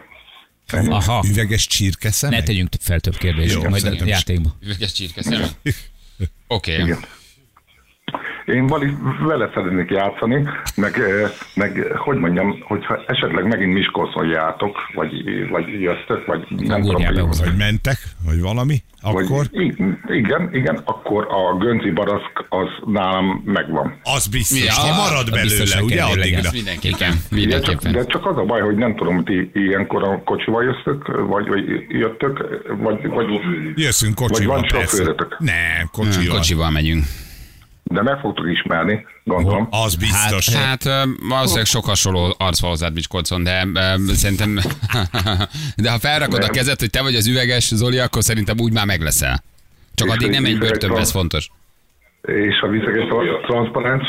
Ennyi. 0.67 0.89
aha, 0.89 1.23
Üveges 1.27 1.67
csirkeszem? 1.67 2.29
ne 2.29 2.43
tegyünk 2.43 2.69
fel 2.79 2.99
több 2.99 3.17
kérdést, 3.17 3.53
Jó, 3.53 3.69
majd 3.69 3.85
a 3.85 4.05
játékba. 4.05 4.55
Üveges 4.61 4.91
csirkeszem. 4.91 5.41
Oké. 6.47 6.73
Igen. 6.73 6.99
Én 8.47 8.67
vali, 8.67 8.97
vele 9.27 9.49
szeretnék 9.53 9.89
játszani, 9.89 10.47
meg, 10.75 10.99
eh, 10.99 11.31
meg 11.53 11.93
hogy 11.97 12.17
mondjam, 12.17 12.63
hogyha 12.63 13.03
esetleg 13.07 13.47
megint 13.47 13.73
Miskolcon 13.73 14.27
jártok, 14.27 14.77
vagy, 14.93 15.11
vagy 15.49 15.81
jöttök, 15.81 16.25
vagy 16.25 16.45
nem 16.49 16.81
tudom. 16.81 17.29
Vagy 17.29 17.57
mentek, 17.57 17.97
vagy 18.25 18.41
valami, 18.41 18.83
akkor 19.01 19.23
vagy, 19.27 19.49
igen, 20.07 20.49
igen, 20.53 20.81
akkor 20.83 21.27
a 21.29 21.57
Gönci 21.57 21.91
Baraszk 21.91 22.45
az 22.49 22.67
nálam 22.85 23.41
megvan. 23.45 23.99
az 24.03 24.27
biztos, 24.27 24.65
Ja, 24.65 24.73
ha 24.73 25.01
marad 25.03 25.31
belőle, 25.31 25.83
ugye 25.83 26.03
addigra. 26.03 26.49
Mindenképpen, 26.51 27.09
De 27.09 27.15
csak, 27.19 27.31
mindenképpen. 27.31 27.91
de 27.91 28.05
csak 28.05 28.25
az 28.25 28.37
a 28.37 28.43
baj, 28.43 28.61
hogy 28.61 28.75
nem 28.75 28.95
tudom, 28.95 29.23
ti 29.23 29.51
ilyenkor 29.53 30.03
a 30.03 30.21
kocsival 30.25 30.63
jöttök, 30.63 31.07
vagy, 31.27 31.47
vagy 31.47 31.63
jöttök, 31.87 32.47
vagy, 32.77 33.07
vagy 33.07 33.27
Jösszünk 33.75 34.19
Vagy 34.19 34.29
kocsival, 34.29 34.55
van 34.55 34.67
persze. 34.71 35.15
Nem, 35.37 35.87
kocsival. 35.91 36.35
Kocsival 36.35 36.71
megyünk. 36.71 37.03
De 37.87 38.01
meg 38.01 38.19
fogtok 38.19 38.49
ismerni, 38.49 39.05
gondolom. 39.23 39.67
Az 39.71 39.95
biztos. 39.95 40.49
Hát 40.55 40.85
ö, 40.85 41.03
valószínűleg 41.29 41.65
sok 41.65 41.85
hasonló 41.85 42.35
arc 42.37 42.59
van 42.61 42.69
hozzád 42.69 42.93
Miskolcon, 42.93 43.43
de 43.43 43.67
szerintem, 44.07 44.59
de 45.83 45.91
ha 45.91 45.99
felrakod 45.99 46.39
a 46.39 46.39
Nem. 46.39 46.51
kezed, 46.51 46.79
hogy 46.79 46.89
te 46.89 47.01
vagy 47.01 47.15
az 47.15 47.27
üveges 47.27 47.67
Zoli, 47.67 47.99
akkor 47.99 48.23
szerintem 48.23 48.55
úgy 48.59 48.73
már 48.73 48.85
meg 48.85 49.01
leszel. 49.01 49.43
Csak 49.95 50.09
addig 50.09 50.29
nem 50.29 50.41
menj 50.41 50.55
börtönbe, 50.55 50.99
ez 50.99 51.11
fontos. 51.11 51.49
És 52.21 52.59
a 52.61 52.67
viszeg 52.67 52.97
egy 52.97 53.07
tra- 53.07 53.45
transzparens. 53.45 54.05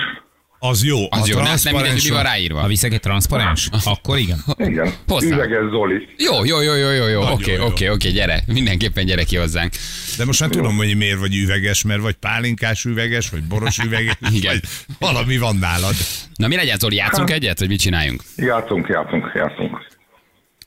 Az 0.60 0.84
jó. 0.84 0.98
Az 1.10 1.20
a 1.20 1.24
jó, 1.26 1.38
ne, 1.38 1.54
nem 1.62 1.74
mindegy, 1.74 2.00
mi 2.04 2.10
van 2.10 2.22
ráírva. 2.22 2.60
Ha 2.60 2.66
viszek 2.66 2.92
egy 2.92 3.00
transzparens, 3.00 3.68
akkor 3.84 4.18
igen. 4.18 4.38
Igen. 4.56 4.92
Hozzá. 5.06 5.34
Üveges 5.34 5.68
Zoli. 5.70 6.08
Jó, 6.16 6.44
jó, 6.44 6.60
jó, 6.60 6.74
jó, 6.74 6.90
jó, 6.90 7.06
jó, 7.06 7.22
oké, 7.22 7.52
jó. 7.52 7.64
oké, 7.64 7.88
oké, 7.88 8.10
gyere, 8.10 8.42
mindenképpen 8.46 9.04
gyere 9.06 9.24
ki 9.24 9.36
hozzánk. 9.36 9.72
De 10.16 10.24
most 10.24 10.40
már 10.40 10.48
tudom, 10.48 10.76
hogy 10.76 10.96
miért 10.96 11.18
vagy 11.18 11.34
üveges, 11.36 11.82
mert 11.82 12.00
vagy 12.00 12.14
pálinkás 12.14 12.84
üveges, 12.84 13.28
vagy 13.28 13.42
boros 13.42 13.78
üveges, 13.86 14.16
Igen. 14.32 14.52
vagy 14.52 14.62
valami 14.98 15.38
van 15.38 15.56
nálad. 15.56 15.94
Na 16.34 16.46
mi 16.48 16.56
legyen, 16.56 16.78
Zoli, 16.78 16.96
játszunk 16.96 17.30
egyet, 17.30 17.58
vagy 17.58 17.68
mit 17.68 17.80
csináljunk? 17.80 18.22
Játszunk, 18.36 18.86
játszunk, 18.88 19.32
játszunk. 19.34 19.86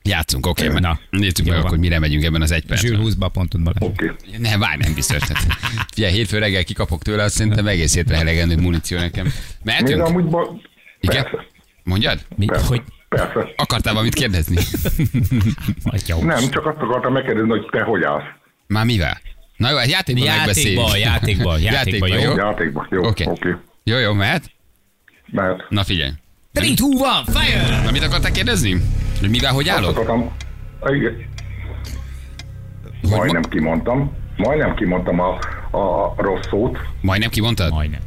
Játszunk, 0.03 0.45
oké, 0.45 0.67
okay, 0.67 0.79
Na, 0.79 0.99
nézzük 1.09 1.45
meg 1.45 1.55
van. 1.55 1.65
akkor, 1.65 1.77
mire 1.77 1.99
megyünk 1.99 2.23
ebben 2.23 2.41
az 2.41 2.51
egy 2.51 2.65
percben. 2.65 2.99
20 2.99 3.13
be 3.13 3.25
a 3.25 3.29
pontod 3.29 3.61
bele. 3.61 3.75
Oké. 3.79 4.11
Ne, 4.37 4.57
várj, 4.57 4.77
nem 4.77 4.93
biztos. 4.93 5.17
Tehát, 5.17 5.43
figyelj, 5.93 6.13
hétfő 6.13 6.37
reggel 6.37 6.63
kikapok 6.63 7.01
tőle, 7.01 7.23
azt 7.23 7.35
szerintem 7.35 7.67
egész 7.67 7.93
hétre 7.93 8.15
elegendő 8.17 8.55
muníció 8.55 8.97
nekem. 8.97 9.23
Még 9.23 9.33
Mehetünk? 9.63 10.01
amúgy... 10.05 10.25
Ba... 10.25 10.59
Igen? 10.99 11.23
Persze, 11.23 11.45
Mondjad? 11.83 12.19
Mi, 12.35 12.45
persze, 12.45 12.67
hogy 12.67 12.81
persze. 13.09 13.49
Akartál 13.55 13.93
valamit 13.93 14.13
kérdezni? 14.13 14.55
Nem, 16.21 16.49
csak 16.49 16.65
azt 16.65 16.77
akartam 16.77 17.13
megkérdezni, 17.13 17.49
hogy 17.49 17.67
te 17.71 17.81
hogy 17.81 18.03
állsz. 18.03 18.23
Már 18.67 18.85
mivel? 18.85 19.21
Na 19.57 19.69
jó, 19.69 19.77
hát 19.77 19.89
játékban 19.89 20.27
megbeszéljük. 20.27 20.97
Játékban, 20.97 21.59
játékban, 21.71 22.09
játékban, 22.09 22.09
jó? 22.09 22.35
Játékban. 22.35 22.87
Jó, 22.89 23.05
Oké. 23.05 23.25
oké. 23.25 23.49
Okay. 23.49 23.61
Jó, 23.83 23.97
jó, 23.97 24.13
mehet? 24.13 24.51
Mert 25.25 25.69
'Na 25.69 25.83
figyelj. 25.83 26.11
3, 26.53 26.75
2, 26.75 26.85
1, 26.85 27.35
fire! 27.35 27.81
Na 27.83 27.91
mit 27.91 28.03
akartál 28.03 28.31
kérdezni? 28.31 28.81
Hogy 29.21 29.29
mivel, 29.29 29.51
hogy 29.53 29.67
azt 29.67 29.77
állok? 29.77 29.89
akartam... 29.89 30.31
Igen. 30.95 31.29
Majdnem 33.09 33.41
kimondtam. 33.41 34.11
Majdnem 34.37 34.75
kimondtam 34.75 35.19
a, 35.19 35.29
a 35.77 36.13
rossz 36.17 36.47
szót. 36.49 36.77
Majdnem 37.01 37.29
kimondtad? 37.29 37.71
Majdnem. 37.71 37.99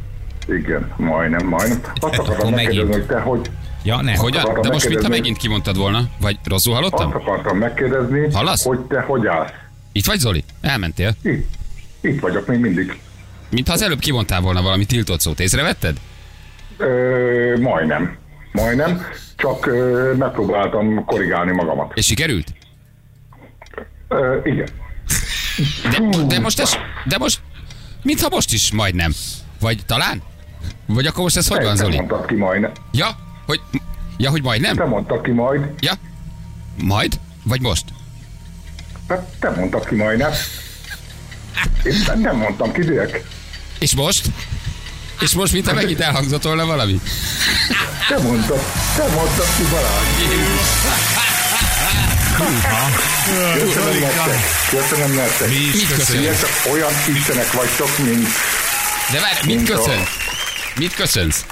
Igen, 0.49 0.93
majdnem, 0.97 1.47
majdnem. 1.47 1.81
Azt 1.95 2.19
akartam 2.19 2.35
Akkor 2.37 2.51
megkérdezni, 2.51 2.93
hogy 2.93 3.07
te 3.07 3.21
hogy... 3.21 3.51
Ja. 3.83 3.97
Hogyan? 4.17 4.41
akartam 4.43 4.63
De 4.63 4.69
most 4.71 4.89
mintha 4.89 4.89
megkérdezni. 4.89 5.09
megint 5.09 5.37
kimondtad 5.37 5.77
volna? 5.77 6.01
Vagy 6.21 6.39
rosszul 6.45 6.73
Azt 6.75 6.83
hallottam? 6.83 7.21
akartam 7.23 7.59
megkérdezni, 7.59 8.33
Hallasz? 8.33 8.65
hogy 8.65 8.79
te 8.81 9.01
hogy 9.01 9.27
állsz. 9.27 9.51
Itt 9.93 10.05
vagy 10.07 10.19
Zoli? 10.19 10.45
Elmentél? 10.61 11.15
Itt. 11.23 11.49
Itt 12.01 12.21
vagyok 12.21 12.47
még 12.47 12.59
mindig. 12.59 12.99
Mintha 13.51 13.73
az 13.73 13.83
előbb 13.83 13.99
kimondtál 13.99 14.41
volna 14.41 14.63
valami 14.63 14.85
tiltott 14.85 15.21
szót. 15.21 15.41
Észrevetted? 15.41 15.97
Ö, 16.77 17.57
majdnem. 17.61 18.17
Majdnem. 18.55 19.07
Csak 19.37 19.67
ö, 19.67 20.13
megpróbáltam 20.19 21.05
korrigálni 21.05 21.53
magamat. 21.53 21.93
És 21.95 22.07
sikerült? 22.07 22.53
Ö, 24.09 24.39
igen. 24.45 24.69
De, 25.91 26.25
de 26.27 26.41
most 26.41 26.61
ez, 26.61 26.75
de 27.05 27.19
most, 27.19 27.41
mintha 28.03 28.29
most 28.31 28.53
is 28.53 28.73
majdnem. 28.73 29.13
Vagy 29.61 29.81
talán? 29.87 30.23
Vagy 30.87 31.07
akkor 31.07 31.23
most 31.23 31.37
ez 31.37 31.49
hogy 31.49 31.63
van, 31.65 31.77
Zoli? 31.77 31.97
mondtad 31.97 32.27
ki 32.27 32.35
majdnem. 32.35 32.73
Ja? 32.93 33.09
Hogy, 33.47 33.61
ja, 34.17 34.31
hogy 34.31 34.43
majdnem? 34.43 34.77
Te 34.77 34.85
mondtad 34.85 35.21
ki 35.23 35.31
majd. 35.31 35.61
Ja? 35.81 35.93
Majd? 36.83 37.21
Vagy 37.45 37.61
most? 37.61 37.85
Hát 39.09 39.21
te 39.41 39.51
mondtad 39.51 39.87
ki 39.87 39.95
majdnem. 39.95 40.31
Én 41.85 41.95
nem- 42.07 42.21
nem 42.21 42.37
mondtam 42.37 42.73
ki 42.73 42.81
direkt. 42.81 43.27
És 43.79 43.95
most? 43.95 44.27
És 45.21 45.33
most, 45.35 45.53
mintha 45.53 45.75
megint 45.75 46.01
elhangzott 46.01 46.43
volna 46.43 46.67
valami? 46.67 47.01
Te 48.09 48.19
mondtad, 48.19 48.61
te 48.97 49.03
mondtad 49.15 49.47
ki 49.57 49.63
Balázs. 49.71 50.07
Köszönöm 53.59 54.01
nektek. 54.01 54.39
Köszönöm 54.71 55.15
nektek. 55.15 55.49
Mi 55.49 55.55
is 55.55 55.73
Mit 55.75 55.95
köszönjük. 55.97 56.39
Csak 56.41 56.73
olyan 56.73 56.93
istenek 57.17 57.53
vagytok, 57.53 57.89
mint 58.05 58.29
De 59.13 59.21
várj, 59.21 59.47
mit 59.47 59.55
Mint 59.57 59.71
a- 59.71 59.75
köszönsz? 59.75 60.09
Mit 60.79 60.95
köszönsz? 60.95 61.45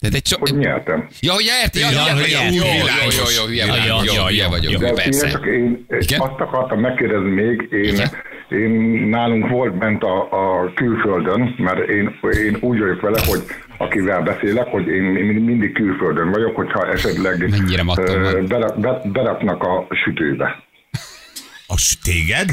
De 0.00 0.08
egy 0.12 0.26
so... 0.26 0.36
hogy 0.38 0.56
nyertem. 0.56 1.08
Ja, 1.20 1.32
hogy 1.32 1.44
érti, 1.62 1.78
ja, 1.78 1.90
Ja, 1.90 2.06
ja, 2.06 2.26
ja, 2.26 2.42
jó, 2.42 2.54
jó, 2.54 2.64
jó, 2.64 2.72
Világos. 2.84 3.36
jó, 3.36 3.44
hülye 3.46 3.64
Ja, 3.64 3.72
vagyok, 3.72 4.04
jó, 4.04 4.12
ja, 4.14 4.26
hülye 4.26 4.42
ja, 4.42 4.48
vagyok, 4.48 4.94
persze. 4.94 5.28
csak 5.30 5.46
én 5.46 5.86
azt 6.18 6.40
akartam 6.40 6.80
megkérdezni 6.80 7.30
még, 7.30 7.68
én? 7.70 8.10
Én 8.48 8.70
nálunk 9.08 9.48
volt 9.48 9.78
bent 9.78 10.02
a, 10.02 10.28
a 10.62 10.72
külföldön, 10.74 11.54
mert 11.58 11.88
én, 11.88 12.18
én 12.44 12.56
úgy 12.60 12.78
vagyok 12.78 13.00
vele, 13.00 13.20
hogy 13.26 13.42
akivel 13.76 14.22
beszélek, 14.22 14.66
hogy 14.66 14.86
én 14.86 15.02
min- 15.02 15.44
mindig 15.44 15.72
külföldön 15.72 16.30
vagyok, 16.30 16.56
hogyha 16.56 16.90
esetleg 16.92 17.50
Mennyire 17.50 17.82
mattom 17.82 18.22
ö, 18.22 18.32
van. 18.32 18.46
bera- 18.46 18.80
be, 18.80 19.00
beraknak 19.12 19.62
a 19.62 19.86
sütőbe. 20.04 20.62
A 21.66 21.96
téged? 22.02 22.48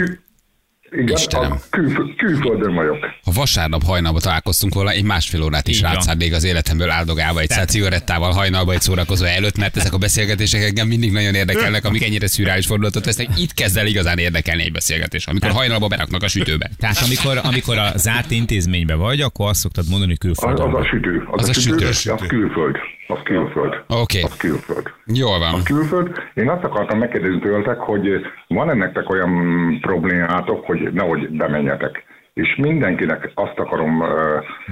Igen, 0.95 1.15
Istenem. 1.15 1.51
a 1.51 1.59
külfö- 1.69 2.15
külföldön 2.17 2.73
vagyok. 2.73 2.97
Ha 3.23 3.31
vasárnap 3.31 3.83
hajnalban 3.83 4.21
találkoztunk 4.21 4.73
volna, 4.73 4.93
én 4.93 5.05
másfél 5.05 5.41
órát 5.43 5.67
is 5.67 5.81
van. 5.81 5.91
rátszárnék 5.91 6.33
az 6.33 6.43
életemből 6.43 6.89
áldogálva 6.89 7.39
egy 7.39 7.49
száz 7.49 7.67
cigarettával 7.69 8.31
hajnalba 8.31 8.73
egy 8.73 8.81
szórakozó 8.81 9.25
előtt, 9.25 9.57
mert 9.57 9.77
ezek 9.77 9.93
a 9.93 9.97
beszélgetések 9.97 10.61
engem 10.63 10.87
mindig 10.87 11.11
nagyon 11.11 11.33
érdekelnek, 11.35 11.85
amik 11.85 12.03
ennyire 12.03 12.27
szürális 12.27 12.65
fordulatot 12.65 13.05
vesznek. 13.05 13.27
Itt 13.39 13.53
kezd 13.53 13.77
el 13.77 13.85
igazán 13.85 14.17
érdekelni 14.17 14.63
egy 14.63 14.71
beszélgetés, 14.71 15.25
amikor 15.27 15.49
hajnalba 15.51 15.87
beraknak 15.87 16.23
a 16.23 16.27
sütőbe. 16.27 16.69
Tehát 16.77 16.97
amikor, 17.05 17.39
amikor 17.43 17.77
a 17.77 17.91
zárt 17.97 18.31
intézményben 18.31 18.97
vagy, 18.97 19.21
akkor 19.21 19.49
azt 19.49 19.59
szoktad 19.59 19.85
mondani, 19.89 20.17
hogy 20.19 20.29
Az, 20.31 20.37
külföldön 20.37 20.65
az 20.67 20.73
a 20.73 20.77
vagy. 20.77 20.87
sütő. 20.87 21.23
Az, 21.31 21.41
Az 21.41 21.47
a 21.47 21.49
a 21.49 21.53
sütő, 21.53 21.91
sütő. 21.91 22.13
az 22.13 22.21
külföld. 22.27 22.75
Az 23.11 23.19
külföld. 23.23 23.73
Oké. 23.87 24.21
Az 24.21 24.37
külföld. 24.37 24.91
Jól 25.05 25.39
van. 25.39 25.63
külföld. 25.63 26.09
Én 26.33 26.49
azt 26.49 26.63
akartam 26.63 26.97
megkérdezni 26.97 27.39
tőletek, 27.39 27.77
hogy 27.77 28.09
van-e 28.47 28.73
nektek 28.73 29.09
olyan 29.09 29.33
problémátok, 29.81 30.65
hogy 30.65 30.93
nehogy 30.93 31.29
bemenjetek. 31.29 32.03
És 32.33 32.55
mindenkinek 32.57 33.31
azt 33.33 33.57
akarom 33.59 34.03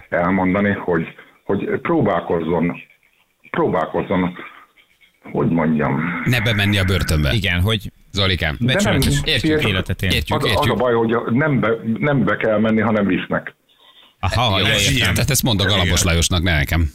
elmondani, 0.10 0.72
hogy, 0.72 1.08
hogy 1.44 1.80
próbálkozzon, 1.82 2.76
próbálkozzon, 3.52 4.38
hogy 5.32 5.48
mondjam. 5.50 6.22
Ne 6.26 6.42
bemenni 6.42 6.78
a 6.78 6.84
börtönbe. 6.84 7.32
Igen, 7.34 7.62
hogy 7.62 7.92
Zolikám. 8.12 8.58
becsületes 8.60 9.06
nem- 9.14 9.24
Értjük, 9.26 9.52
Értjük. 9.52 9.70
életet 9.72 10.02
él. 10.02 10.12
Értjük, 10.12 10.38
Az, 10.38 10.44
az 10.44 10.50
a 10.50 10.54
értjük. 10.54 10.78
baj, 10.78 10.94
hogy 10.94 11.16
nem 11.34 11.60
be, 11.60 11.70
nem 12.00 12.24
be 12.24 12.36
kell 12.36 12.60
menni, 12.60 12.82
hanem 12.82 13.06
visznek. 13.06 13.56
Aha, 14.20 14.60
Jó, 14.60 14.66
értem. 14.66 15.14
Tehát 15.14 15.30
ezt 15.30 15.44
mondok 15.44 15.68
Galambos 15.68 16.04
Lajosnak, 16.04 16.44
ne 16.44 16.58
nekem. 16.58 16.90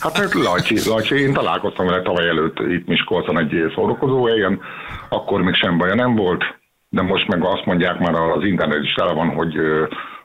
Hát 0.00 0.18
mert 0.18 0.34
Lajcsi, 0.34 0.88
Lajcsi, 0.88 1.14
én 1.14 1.32
találkoztam 1.32 1.86
vele 1.86 2.02
tavaly 2.02 2.28
előtt 2.28 2.58
itt 2.58 2.86
Miskolcon 2.86 3.38
egy 3.38 3.72
szórakozó 3.74 4.26
helyen, 4.26 4.60
akkor 5.08 5.42
még 5.42 5.54
sem 5.54 5.78
baja 5.78 5.94
nem 5.94 6.14
volt, 6.16 6.42
de 6.88 7.02
most 7.02 7.26
meg 7.26 7.44
azt 7.44 7.64
mondják 7.64 7.98
már 7.98 8.14
az 8.14 8.44
internet 8.44 8.82
is 8.84 8.92
tele 8.92 9.12
van, 9.12 9.28
hogy, 9.28 9.54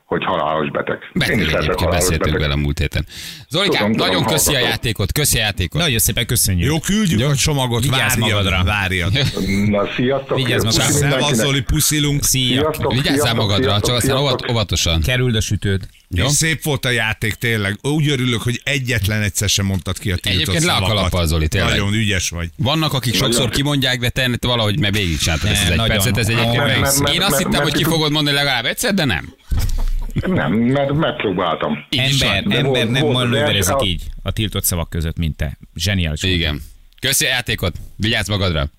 hogy 0.04 0.24
halálos 0.24 0.70
beteg. 0.70 0.98
Beteg 1.14 1.40
egyébként 1.40 1.90
beszéltünk 1.90 2.38
vele 2.38 2.56
múlt 2.56 2.78
héten. 2.78 3.06
Zolikám, 3.48 3.76
Tudom, 3.76 3.92
tudom, 3.92 4.06
nagyon 4.08 4.24
köszi 4.24 4.48
a 4.48 4.52
hallgatom. 4.52 4.70
játékot, 4.70 5.12
köszi 5.12 5.38
a 5.38 5.40
játékot. 5.40 5.80
Nagyon 5.80 5.98
szépen 5.98 6.26
köszönjük. 6.26 6.66
Jó, 6.68 6.78
küldjük 6.78 7.30
a 7.30 7.34
csomagot, 7.34 7.82
Vigyázz 7.82 8.18
várjad, 8.18 8.44
magadra. 8.44 8.64
várjad. 8.64 9.12
Na, 9.74 9.86
sziasztok! 9.96 10.36
Vigyázz 10.36 10.64
magadra. 10.64 10.84
Szevasz, 10.84 11.32
Zoli, 11.32 11.62
puszilunk. 11.62 12.22
Szia! 12.22 12.60
Sziasztok, 12.60 12.92
Vigyázzál 12.92 13.34
magadra, 13.34 13.62
sziasztok, 13.64 13.86
csak 13.88 13.96
aztán 13.96 14.16
óvat, 14.16 14.50
óvatosan. 14.50 15.00
Kerüld 15.02 15.34
a 15.34 15.40
sütőd. 15.40 15.82
És 16.08 16.30
szép 16.30 16.62
volt 16.62 16.84
a 16.84 16.90
játék, 16.90 17.34
tényleg. 17.34 17.78
Úgy 17.82 18.08
örülök, 18.08 18.42
hogy 18.42 18.60
egyetlen 18.64 19.22
egyszer 19.22 19.48
sem 19.48 19.66
mondtad 19.66 19.98
ki 19.98 20.10
a 20.10 20.16
tiltott 20.16 20.32
Egyébként 20.40 20.64
le 20.64 20.72
a 20.72 20.80
kalappal, 20.80 21.26
Zoli, 21.26 21.48
tényleg. 21.48 21.70
Nagyon 21.70 21.92
ügyes 21.94 22.28
vagy. 22.28 22.50
Vannak, 22.56 22.92
akik 22.92 23.14
sokszor 23.14 23.50
kimondják, 23.50 23.98
de 24.00 24.08
te 24.08 24.30
valahogy 24.40 24.78
meg 24.80 24.92
végig 24.92 25.18
csináltad 25.18 25.50
ezt 25.50 25.60
az 25.62 25.66
Ne, 25.66 25.70
egy 25.72 25.76
nagyon. 25.76 25.96
percet. 25.96 26.16
Ez 26.16 26.28
egyébként 26.28 26.56
Mert- 26.56 26.80
meg- 26.80 26.98
mert- 27.00 27.14
Én 27.14 27.22
azt 27.22 27.38
hittem, 27.38 27.62
hogy 27.62 27.72
ki 27.72 27.84
fogod 27.84 28.12
mondani 28.12 28.36
legalább 28.36 28.64
egyszer, 28.64 28.94
de 28.94 29.04
nem. 29.04 29.34
Nem, 30.14 30.52
mert 30.52 30.92
megpróbáltam. 30.92 31.86
Ember, 31.90 32.36
ember 32.36 32.64
volt- 32.64 32.90
nem 32.90 33.06
manőverezik 33.06 33.74
így 33.82 34.02
a 34.22 34.30
tiltott 34.32 34.64
szavak 34.64 34.90
között, 34.90 35.16
mint 35.16 35.36
te. 35.36 35.58
Zseniális. 35.74 36.22
Igen. 36.22 36.62
Köszi 37.00 37.24
a 37.24 37.28
játékot. 37.28 37.76
Vigyázz 37.96 38.28
magadra. 38.28 38.70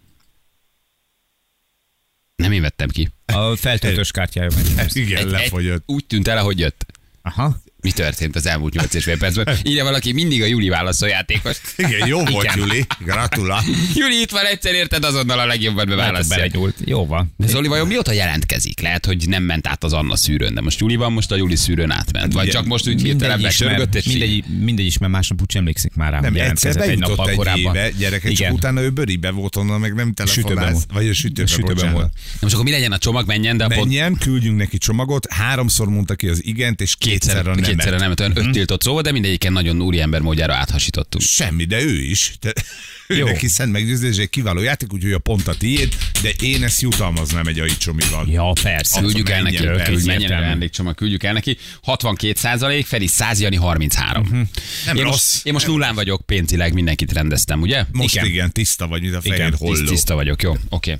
Nem 2.35 2.51
én 2.51 2.61
vettem 2.61 2.89
ki. 2.89 3.09
A 3.25 3.55
feltöltős 3.55 4.11
kártyája 4.11 4.49
meg. 4.75 4.87
Igen, 4.93 5.17
Egy, 5.17 5.25
egy, 5.25 5.31
lefogyott. 5.31 5.83
úgy 5.85 6.05
tűnt 6.05 6.27
el, 6.27 6.37
ahogy 6.37 6.59
jött. 6.59 6.85
Aha. 7.27 7.53
Mi 7.81 7.91
történt 7.91 8.35
az 8.35 8.45
elmúlt 8.45 8.73
8 8.73 8.93
és 8.93 9.03
fél 9.03 9.17
percben? 9.17 9.57
Írja 9.63 9.83
valaki, 9.83 10.11
mindig 10.11 10.41
a 10.41 10.45
Juli 10.45 10.69
válaszol 10.69 11.09
játékos. 11.09 11.57
Igen, 11.77 12.07
jó 12.07 12.23
volt, 12.23 12.43
Igen. 12.43 12.57
Juli. 12.57 12.85
Gratulál. 12.99 13.63
Juli 13.95 14.21
itt 14.21 14.31
van 14.31 14.45
egyszer, 14.45 14.73
érted, 14.73 15.03
azonnal 15.03 15.39
a 15.39 15.45
hogy 15.49 15.73
beválasztja. 15.87 16.35
belegyúlt. 16.35 16.75
Jó 16.85 17.05
van. 17.05 17.33
De 17.37 17.47
Zoli 17.47 17.67
vajon 17.67 17.87
mióta 17.87 18.11
jelentkezik? 18.11 18.79
Lehet, 18.79 19.05
hogy 19.05 19.27
nem 19.27 19.43
ment 19.43 19.67
át 19.67 19.83
az 19.83 19.93
Anna 19.93 20.15
szűrőn, 20.15 20.53
de 20.53 20.61
most 20.61 20.79
Juli 20.79 20.95
van, 20.95 21.11
most 21.11 21.31
a 21.31 21.35
Juli 21.35 21.55
szűrőn 21.55 21.91
átment. 21.91 22.33
Vagy 22.33 22.43
ugye, 22.43 22.51
csak 22.51 22.65
most 22.65 22.87
úgy 22.87 23.01
hirtelen 23.01 23.41
becsörgött, 23.41 23.95
és 23.95 24.05
mindegy, 24.05 24.43
mindegy 24.59 24.85
is, 24.85 24.97
mert 24.97 25.11
másnap 25.11 25.41
úgy 25.41 25.55
emlékszik 25.57 25.93
már 25.95 26.11
rá, 26.11 26.19
Nem, 26.19 26.31
hogy 26.31 26.41
egyszer 26.41 26.81
egy 26.89 26.99
nappal 26.99 27.29
egy 27.29 27.35
korábban. 27.35 27.75
éve, 27.75 27.89
gyerekek, 27.89 28.21
csak 28.31 28.39
Igen. 28.39 28.51
utána 28.51 28.81
ő 28.81 28.89
bőribe 28.89 29.31
volt 29.31 29.55
onnan, 29.55 29.79
meg 29.79 29.93
nem 29.93 30.13
volt. 30.15 30.85
Vagy 30.93 31.07
a 31.09 31.13
sütőben, 31.13 31.47
Sütőben 31.47 31.93
volt. 31.93 32.11
Na 32.13 32.37
most 32.41 32.53
akkor 32.53 32.65
mi 32.65 32.71
legyen 32.71 32.91
a 32.91 32.97
csomag, 32.97 33.27
menjen, 33.27 33.57
de 33.57 33.63
a 33.63 33.67
pont... 33.67 33.79
Menjen, 33.81 34.15
küldjünk 34.15 34.57
neki 34.57 34.77
csomagot, 34.77 35.31
háromszor 35.31 35.87
mondta 35.87 36.15
ki 36.15 36.27
az 36.27 36.45
igent, 36.45 36.81
és 36.81 36.95
kétszer 36.95 37.47
a 37.47 37.55
kétszerre 37.75 37.97
nem, 37.97 38.13
olyan 38.19 38.37
öt 38.37 38.51
tiltott 38.51 38.81
szó, 38.81 38.91
volt, 38.91 39.05
de 39.05 39.11
mindegyiken 39.11 39.51
nagyon 39.53 39.81
úriember 39.81 40.21
módjára 40.21 40.53
áthasítottunk. 40.53 41.23
Semmi, 41.23 41.63
de 41.65 41.81
ő 41.81 42.01
is. 42.01 42.33
Te, 42.39 42.53
ő 43.07 43.23
neki 43.23 43.47
szent 43.47 43.71
meggyőződés, 43.71 44.17
egy 44.17 44.29
kiváló 44.29 44.61
játék, 44.61 44.93
úgyhogy 44.93 45.11
a 45.11 45.19
pont 45.19 45.47
a 45.47 45.53
tiéd, 45.55 45.95
de 46.21 46.29
én 46.41 46.63
ezt 46.63 46.81
jutalmaznám 46.81 47.47
egy 47.47 47.59
aicsomival. 47.59 48.27
Ja, 48.29 48.51
persze. 48.61 48.99
Küldjük 48.99 49.29
el 49.29 49.41
neki, 49.41 49.55
menjen, 49.55 49.75
persze, 49.75 49.91
menjen 49.91 50.15
egyértelmű. 50.15 50.43
ajándékcsomag, 50.43 50.95
küldjük 50.95 51.23
el 51.23 51.33
neki. 51.33 51.57
62 51.83 52.33
százalék, 52.39 52.85
Feri 52.85 53.07
100, 53.07 53.39
Jani 53.41 53.55
33. 53.55 54.23
Mhm. 54.23 54.41
Nem 54.85 54.95
én, 54.95 55.03
rossz. 55.03 55.11
most, 55.33 55.45
én 55.45 55.53
most 55.53 55.67
nullán 55.67 55.95
vagyok 55.95 56.21
pénzileg, 56.25 56.73
mindenkit 56.73 57.13
rendeztem, 57.13 57.61
ugye? 57.61 57.85
Most 57.91 58.15
igen, 58.15 58.25
Igen. 58.27 58.51
tiszta 58.51 58.87
vagy, 58.87 59.01
mint 59.01 59.15
a 59.15 59.21
fehér 59.21 59.37
Igen, 59.37 59.49
Tiszt, 59.51 59.61
holló. 59.63 59.89
tiszta 59.89 60.15
vagyok, 60.15 60.41
jó, 60.41 60.57
oké. 60.69 60.97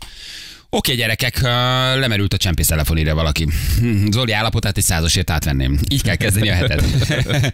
Oké, 0.70 0.96
gyerekek, 0.96 1.42
lemerült 2.00 2.34
a 2.34 2.38
csempész 2.38 2.68
telefonére 2.68 3.14
valaki. 3.14 3.48
Zoli 4.12 4.32
állapotát 4.32 4.78
egy 4.78 4.84
százasért 4.84 5.30
átvenném. 5.30 5.80
Így 5.92 6.02
kell 6.02 6.16
kezdeni 6.16 6.50
a 6.50 6.54
hetet. 6.54 6.84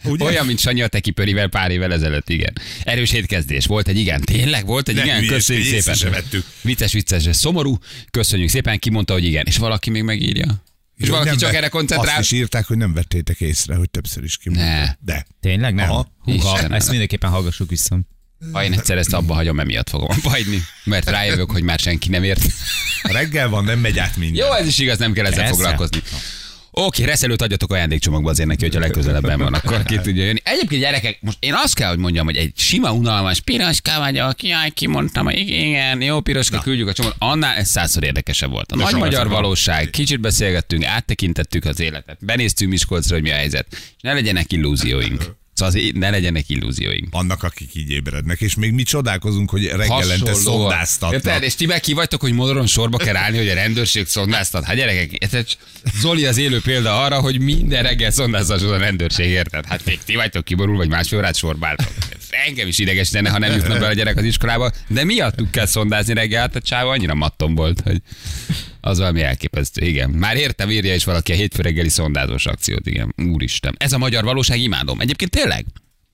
Olyan, 0.19 0.45
mint 0.45 0.59
Sanyi 0.59 0.81
a 0.81 0.87
tekipörivel 0.87 1.47
pár 1.47 1.71
évvel 1.71 1.93
ezelőtt, 1.93 2.29
igen. 2.29 2.53
Erős 2.83 3.11
hétkezdés. 3.11 3.65
Volt 3.65 3.87
egy 3.87 3.97
igen. 3.97 4.21
Tényleg 4.21 4.65
volt 4.65 4.87
egy 4.87 4.95
Nem 4.95 5.05
igen? 5.05 5.25
Köszönjük 5.25 5.65
szépen. 5.65 5.95
se 5.95 6.09
vettük. 6.09 6.45
Vicces, 6.61 6.93
vicces, 6.93 7.35
szomorú. 7.35 7.77
Köszönjük 8.11 8.49
szépen. 8.49 8.79
Ki 8.79 8.89
mondta, 8.89 9.13
hogy 9.13 9.25
igen. 9.25 9.45
És 9.45 9.57
valaki 9.57 9.89
még 9.89 10.03
megírja. 10.03 10.63
És 10.97 11.09
valaki 11.09 11.27
Nem 11.27 11.37
csak 11.37 11.49
vett- 11.49 11.57
erre 11.57 11.67
koncentrál. 11.67 12.17
Azt 12.17 12.31
is 12.31 12.37
írták, 12.37 12.65
hogy 12.65 12.77
nem 12.77 12.93
vettétek 12.93 13.41
észre, 13.41 13.75
hogy 13.75 13.89
többször 13.89 14.23
is 14.23 14.37
kimondta. 14.37 14.65
Ne. 14.65 14.85
De. 14.99 15.25
Tényleg 15.41 15.73
nem? 15.73 15.89
Aha. 15.89 16.11
Húha, 16.19 16.35
Istenem. 16.53 16.71
ezt 16.71 16.89
mindenképpen 16.89 17.29
hallgassuk 17.29 17.69
vissza. 17.69 17.99
Ha 18.51 18.63
én 18.63 18.73
egyszer 18.73 18.97
ezt 18.97 19.13
abba 19.13 19.33
hagyom, 19.33 19.59
emiatt 19.59 19.89
fogom 19.89 20.07
abba 20.09 20.29
hagyni. 20.29 20.63
Mert 20.83 21.09
rájövök, 21.09 21.51
hogy 21.51 21.63
már 21.63 21.79
senki 21.79 22.09
nem 22.09 22.23
ért. 22.23 22.41
Reggel 23.01 23.49
van, 23.49 23.63
nem 23.63 23.79
megy 23.79 23.99
át 23.99 24.17
minden. 24.17 24.45
Jó, 24.45 24.53
ez 24.53 24.67
is 24.67 24.79
igaz, 24.79 24.97
nem 24.97 25.13
kell 25.13 25.25
ezzel 25.25 25.37
Persze. 25.37 25.53
foglalkozni. 25.53 26.01
Oké, 26.75 27.03
reszelőt 27.03 27.41
adjatok 27.41 27.73
ajándékcsomagba 27.73 28.29
azért 28.29 28.47
neki, 28.47 28.63
hogyha 28.63 28.79
legközelebben 28.79 29.39
van, 29.39 29.53
akkor 29.53 29.83
ki 29.83 29.97
tudja 29.99 30.23
jönni. 30.23 30.39
Egyébként 30.43 30.81
gyerekek, 30.81 31.17
most 31.21 31.37
én 31.39 31.53
azt 31.53 31.75
kell, 31.75 31.89
hogy 31.89 31.97
mondjam, 31.97 32.25
hogy 32.25 32.37
egy 32.37 32.51
sima, 32.55 32.93
unalmas 32.93 33.39
piroska 33.39 33.99
vagyok, 33.99 34.43
jaj, 34.43 34.69
kimondtam, 34.69 35.29
igen, 35.29 36.01
jó 36.01 36.19
piroska, 36.21 36.59
küldjük 36.59 36.87
a 36.87 36.93
csomót, 36.93 37.15
annál 37.17 37.55
ez 37.55 37.69
százszor 37.69 38.03
érdekesebb 38.03 38.49
volt. 38.49 38.71
A 38.71 38.75
nagy 38.75 38.87
soha 38.87 38.99
magyar 39.03 39.27
valóság, 39.27 39.89
kicsit 39.89 40.19
beszélgettünk, 40.19 40.85
áttekintettük 40.85 41.65
az 41.65 41.79
életet, 41.79 42.17
benéztünk 42.19 42.71
Miskolcra, 42.71 43.13
hogy 43.13 43.23
mi 43.23 43.31
a 43.31 43.35
helyzet, 43.35 43.67
és 43.71 44.01
ne 44.01 44.13
legyenek 44.13 44.51
illúzióink. 44.51 45.35
Szóval 45.53 45.73
az, 45.75 45.91
ne 45.93 46.09
legyenek 46.09 46.49
illúzióink. 46.49 47.07
Vannak, 47.11 47.43
akik 47.43 47.75
így 47.75 47.89
ébrednek, 47.89 48.41
és 48.41 48.55
még 48.55 48.71
mi 48.71 48.83
csodálkozunk, 48.83 49.49
hogy 49.49 49.65
reggelente 49.65 50.33
szondáztatnak. 50.33 51.25
Érted? 51.25 51.43
És 51.43 51.55
ti 51.55 51.65
meg 51.65 51.79
ki 51.79 51.93
vagytok, 51.93 52.21
hogy 52.21 52.33
modoron 52.33 52.67
sorba 52.67 52.97
kell 52.97 53.15
állni, 53.15 53.37
hogy 53.37 53.47
a 53.47 53.53
rendőrség 53.53 54.07
szondáztat. 54.07 54.63
Hát 54.63 54.75
gyerekek, 54.75 55.11
érted? 55.11 55.47
Zoli 55.99 56.25
az 56.25 56.37
élő 56.37 56.61
példa 56.61 57.03
arra, 57.03 57.19
hogy 57.19 57.39
minden 57.39 57.83
reggel 57.83 58.11
szondáztasod 58.11 58.71
a 58.71 58.77
rendőrség, 58.77 59.29
érted? 59.29 59.65
Hát 59.65 59.85
még 59.85 59.99
ti 60.05 60.15
vagytok 60.15 60.43
kiborul, 60.43 60.77
vagy 60.77 60.89
másfél 60.89 61.17
órát 61.17 61.35
sorba 61.35 61.67
álltok. 61.67 61.87
Engem 62.47 62.67
is 62.67 62.79
ideges 62.79 63.11
lenne, 63.11 63.29
ha 63.29 63.39
nem 63.39 63.51
jutna 63.55 63.79
be 63.79 63.87
a 63.87 63.93
gyerek 63.93 64.17
az 64.17 64.23
iskolába, 64.23 64.71
de 64.87 65.03
miattuk 65.03 65.51
kell 65.51 65.65
szondázni 65.65 66.13
reggel, 66.13 66.41
hát 66.41 66.55
a 66.55 66.61
csáva 66.61 66.91
annyira 66.91 67.13
mattom 67.13 67.55
volt, 67.55 67.81
hogy 67.81 68.01
az 68.85 68.97
valami 68.97 69.21
elképesztő. 69.21 69.85
Igen. 69.85 70.09
Már 70.09 70.35
értem, 70.35 70.69
írja 70.69 70.93
is 70.93 71.03
valaki 71.03 71.31
a 71.31 71.35
hétfő 71.35 71.61
reggeli 71.61 71.89
szondázós 71.89 72.45
akciót, 72.45 72.87
igen. 72.87 73.13
Úristen. 73.17 73.75
Ez 73.77 73.91
a 73.91 73.97
magyar 73.97 74.23
valóság, 74.23 74.59
imádom. 74.59 74.99
Egyébként 74.99 75.31
tényleg? 75.31 75.65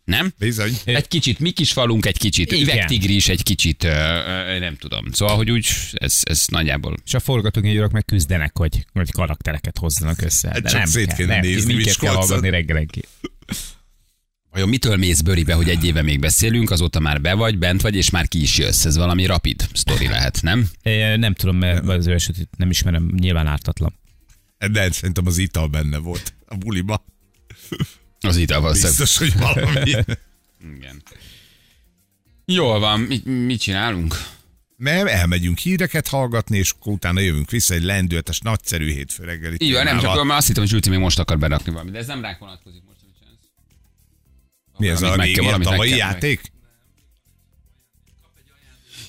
Nem? 0.03 0.33
Bizony. 0.37 0.77
Egy 0.85 1.07
kicsit 1.07 1.39
mi 1.39 1.51
kis 1.51 1.71
falunk, 1.71 2.05
egy 2.05 2.17
kicsit 2.17 2.51
Igen. 2.51 2.63
üvegtigris, 2.63 3.27
egy 3.27 3.43
kicsit, 3.43 3.83
ö, 3.83 3.87
ö, 3.87 4.59
nem 4.59 4.75
tudom. 4.75 5.05
Szóval, 5.11 5.35
hogy 5.35 5.51
úgy, 5.51 5.67
ez, 5.93 6.19
ez 6.23 6.45
nagyjából. 6.47 6.95
És 7.05 7.13
a 7.13 7.19
forgatókönyvírók 7.19 7.91
meg 7.91 8.05
küzdenek, 8.05 8.57
hogy, 8.57 8.85
hogy 8.93 9.11
karaktereket 9.11 9.77
hozzanak 9.77 10.21
össze. 10.21 10.49
Hát 10.49 10.61
De 10.61 10.69
csak 10.69 10.79
nem 10.79 10.87
szét 10.87 11.07
kell, 11.07 11.15
kéne 11.15 11.33
nem, 11.33 11.41
nézni 11.41 11.73
minket 11.73 11.97
kell 11.97 12.13
hallgatni 12.13 12.49
reggelenként. 12.49 13.07
Vajon 14.51 14.69
mitől 14.69 14.97
mész 14.97 15.21
bőribe, 15.21 15.53
hogy 15.53 15.69
egy 15.69 15.85
éve 15.85 16.01
még 16.01 16.19
beszélünk, 16.19 16.69
azóta 16.71 16.99
már 16.99 17.21
be 17.21 17.33
vagy, 17.33 17.57
bent 17.57 17.81
vagy, 17.81 17.95
és 17.95 18.09
már 18.09 18.27
ki 18.27 18.41
is 18.41 18.57
jössz? 18.57 18.85
Ez 18.85 18.95
valami 18.97 19.25
rapid 19.25 19.67
sztori 19.73 20.07
lehet, 20.07 20.41
nem? 20.41 20.69
É, 20.83 21.15
Nem 21.15 21.33
tudom, 21.33 21.55
mert 21.57 21.87
az 21.87 22.07
ő 22.07 22.13
esetét 22.13 22.49
nem 22.57 22.69
ismerem, 22.69 23.11
nyilván 23.19 23.47
ártatlan. 23.47 23.99
De 24.71 24.91
szerintem 24.91 25.25
az 25.27 25.37
ital 25.37 25.67
benne 25.67 25.97
volt 25.97 26.33
a 26.45 26.55
buliba. 26.55 27.05
Az 28.19 28.37
itt 28.37 28.49
valószínűleg. 28.53 28.97
Biztos, 28.97 29.17
hogy 29.17 29.37
valami. 29.37 29.89
Igen. 30.77 31.03
Jól 32.45 32.79
van, 32.79 32.99
mit, 32.99 33.25
mit 33.25 33.59
csinálunk? 33.61 34.15
Nem, 34.75 35.07
elmegyünk 35.07 35.57
híreket 35.57 36.07
hallgatni, 36.07 36.57
és 36.57 36.73
utána 36.83 37.19
jövünk 37.19 37.49
vissza 37.49 37.73
egy 37.73 37.83
lendületes, 37.83 38.39
nagyszerű 38.39 38.91
hétfő 38.91 39.23
reggeli. 39.23 39.55
Így 39.59 39.73
van, 39.73 39.83
nem 39.83 39.99
csak 39.99 40.23
már 40.23 40.37
azt 40.37 40.47
hittem, 40.47 40.61
hogy 40.61 40.71
Zsülci 40.71 40.89
még 40.89 40.99
most 40.99 41.19
akar 41.19 41.37
berakni 41.39 41.71
valamit, 41.71 41.93
de 41.93 41.99
ez 41.99 42.07
nem 42.07 42.21
ránk 42.21 42.37
vonatkozik 42.39 42.81
most. 42.87 42.98
Mi 44.79 44.87
ez 44.87 45.01
a 45.01 45.15
régi, 45.15 45.39
a 45.39 45.57
tavalyi 45.57 45.95
játék? 45.95 46.41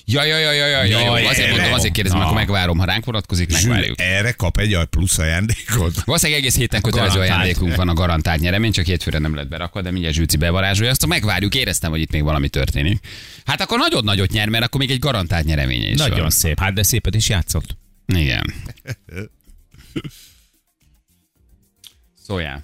Ja, 0.05 0.23
ja, 0.23 0.37
ja, 0.37 0.51
ja, 0.51 0.65
ja, 0.65 0.83
ja, 0.83 0.99
jó. 0.99 1.05
Jaj, 1.05 1.25
Azért 1.25 1.51
mondom, 1.51 1.73
azért 1.73 1.93
kérdezem, 1.93 2.19
akkor 2.19 2.33
megvárom, 2.33 2.77
ha 2.77 2.85
ránk 2.85 3.05
vonatkozik, 3.05 3.51
megvárjuk. 3.51 3.99
Erre 4.01 4.31
kap 4.31 4.57
egy 4.57 4.77
plusz 4.89 5.17
ajándékot. 5.17 6.03
Valószínűleg 6.05 6.41
egész 6.41 6.55
héten 6.55 6.81
kötelező 6.81 7.19
ajándékunk 7.19 7.75
van 7.75 7.89
a 7.89 7.93
garantált 7.93 8.39
nyeremény, 8.39 8.71
csak 8.71 8.85
hétfőre 8.85 9.17
nem 9.17 9.35
lett 9.35 9.47
berakva, 9.47 9.81
de 9.81 9.91
mindjárt 9.91 10.15
Zsülci 10.15 10.37
bevarázsolja, 10.37 10.91
azt 10.91 11.05
megvárjuk, 11.05 11.55
éreztem, 11.55 11.91
hogy 11.91 11.99
itt 12.01 12.11
még 12.11 12.23
valami 12.23 12.49
történik. 12.49 12.99
Hát 13.45 13.61
akkor 13.61 13.77
nagyon 13.77 14.03
nagyot 14.03 14.31
nyer, 14.31 14.49
mert 14.49 14.63
akkor 14.63 14.79
még 14.79 14.91
egy 14.91 14.99
garantált 14.99 15.45
nyereménye 15.45 15.87
is 15.87 15.97
Nagyon 15.97 16.19
van. 16.19 16.29
szép. 16.29 16.59
Hát 16.59 16.73
de 16.73 16.83
szépet 16.83 17.15
is 17.15 17.29
játszott. 17.29 17.77
Igen. 18.05 18.53
Szóljál. 22.27 22.63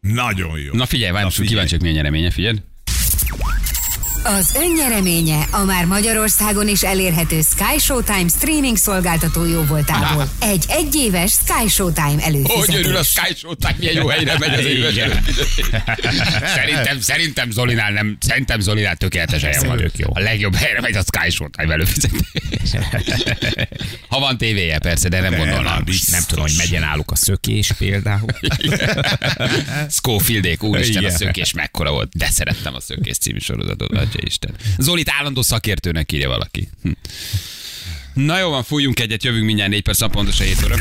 Nagyon 0.00 0.58
jó. 0.58 0.72
Na 0.72 0.86
figyelj, 0.86 1.12
várj, 1.12 1.24
most 1.24 1.40
kíváncsiak, 1.40 1.80
milyen 1.80 1.96
nyereménye, 1.96 2.30
figyeld. 2.30 2.62
Az 4.24 4.54
önnyereménye 4.56 5.46
a 5.50 5.64
már 5.64 5.84
Magyarországon 5.84 6.68
is 6.68 6.82
elérhető 6.82 7.40
Sky 7.40 7.78
Showtime 7.78 8.28
streaming 8.28 8.76
szolgáltató 8.76 9.44
jó 9.44 9.62
voltából. 9.62 10.28
Egy 10.40 10.64
egyéves 10.68 11.32
Sky 11.32 11.68
Showtime 11.68 12.22
előfizetés. 12.22 12.64
Hogy 12.66 12.74
örül 12.74 12.96
a 12.96 13.02
Sky 13.02 13.34
Showtime, 13.36 13.74
milyen 13.78 13.94
jó 13.94 14.06
helyre 14.08 14.38
megy 14.38 14.54
az 14.58 14.64
éves 14.64 14.94
szerintem, 16.54 17.00
szerintem 17.00 17.50
Zolinál 17.50 17.92
nem, 17.92 18.16
szerintem 18.20 18.60
Zolinál 18.60 18.96
tökéletes 18.96 19.42
helyen 19.42 19.66
van. 19.66 19.90
Jó. 19.96 20.08
A 20.12 20.20
legjobb 20.20 20.54
helyre 20.54 20.80
megy 20.80 20.96
a 20.96 21.02
Sky 21.14 21.30
Showtime 21.30 21.72
előfizetés. 21.72 22.20
ha 24.08 24.18
van 24.18 24.38
tévéje 24.38 24.78
persze, 24.78 25.08
de 25.08 25.20
nem 25.20 25.36
gondolnám. 25.36 25.84
biztos. 25.84 26.12
Nem 26.12 26.22
tudom, 26.28 26.44
hogy 26.44 26.54
megye 26.56 26.78
náluk 26.78 27.10
a 27.10 27.16
szökés 27.16 27.72
például. 27.78 28.28
Scofieldék, 29.90 30.62
úristen, 30.62 31.04
a 31.04 31.06
Igen. 31.06 31.16
szökés 31.16 31.52
mekkora 31.52 31.90
volt. 31.90 32.08
De 32.16 32.30
szerettem 32.30 32.74
a 32.74 32.80
szökés 32.80 33.18
című 33.18 33.38
sorozatot, 33.38 33.92
atya 34.10 34.26
Isten. 34.26 34.54
Zolit 34.78 35.08
állandó 35.08 35.42
szakértőnek 35.42 36.12
írja 36.12 36.28
valaki. 36.28 36.68
Hm. 36.82 36.90
Na 38.14 38.38
jó 38.38 38.48
van, 38.48 38.62
fújjunk 38.62 39.00
egyet, 39.00 39.24
jövünk 39.24 39.44
mindjárt 39.44 39.70
4 39.70 39.82
perc, 39.82 40.10
pontosan 40.10 40.46
7 40.46 40.64
óra. 40.64 40.76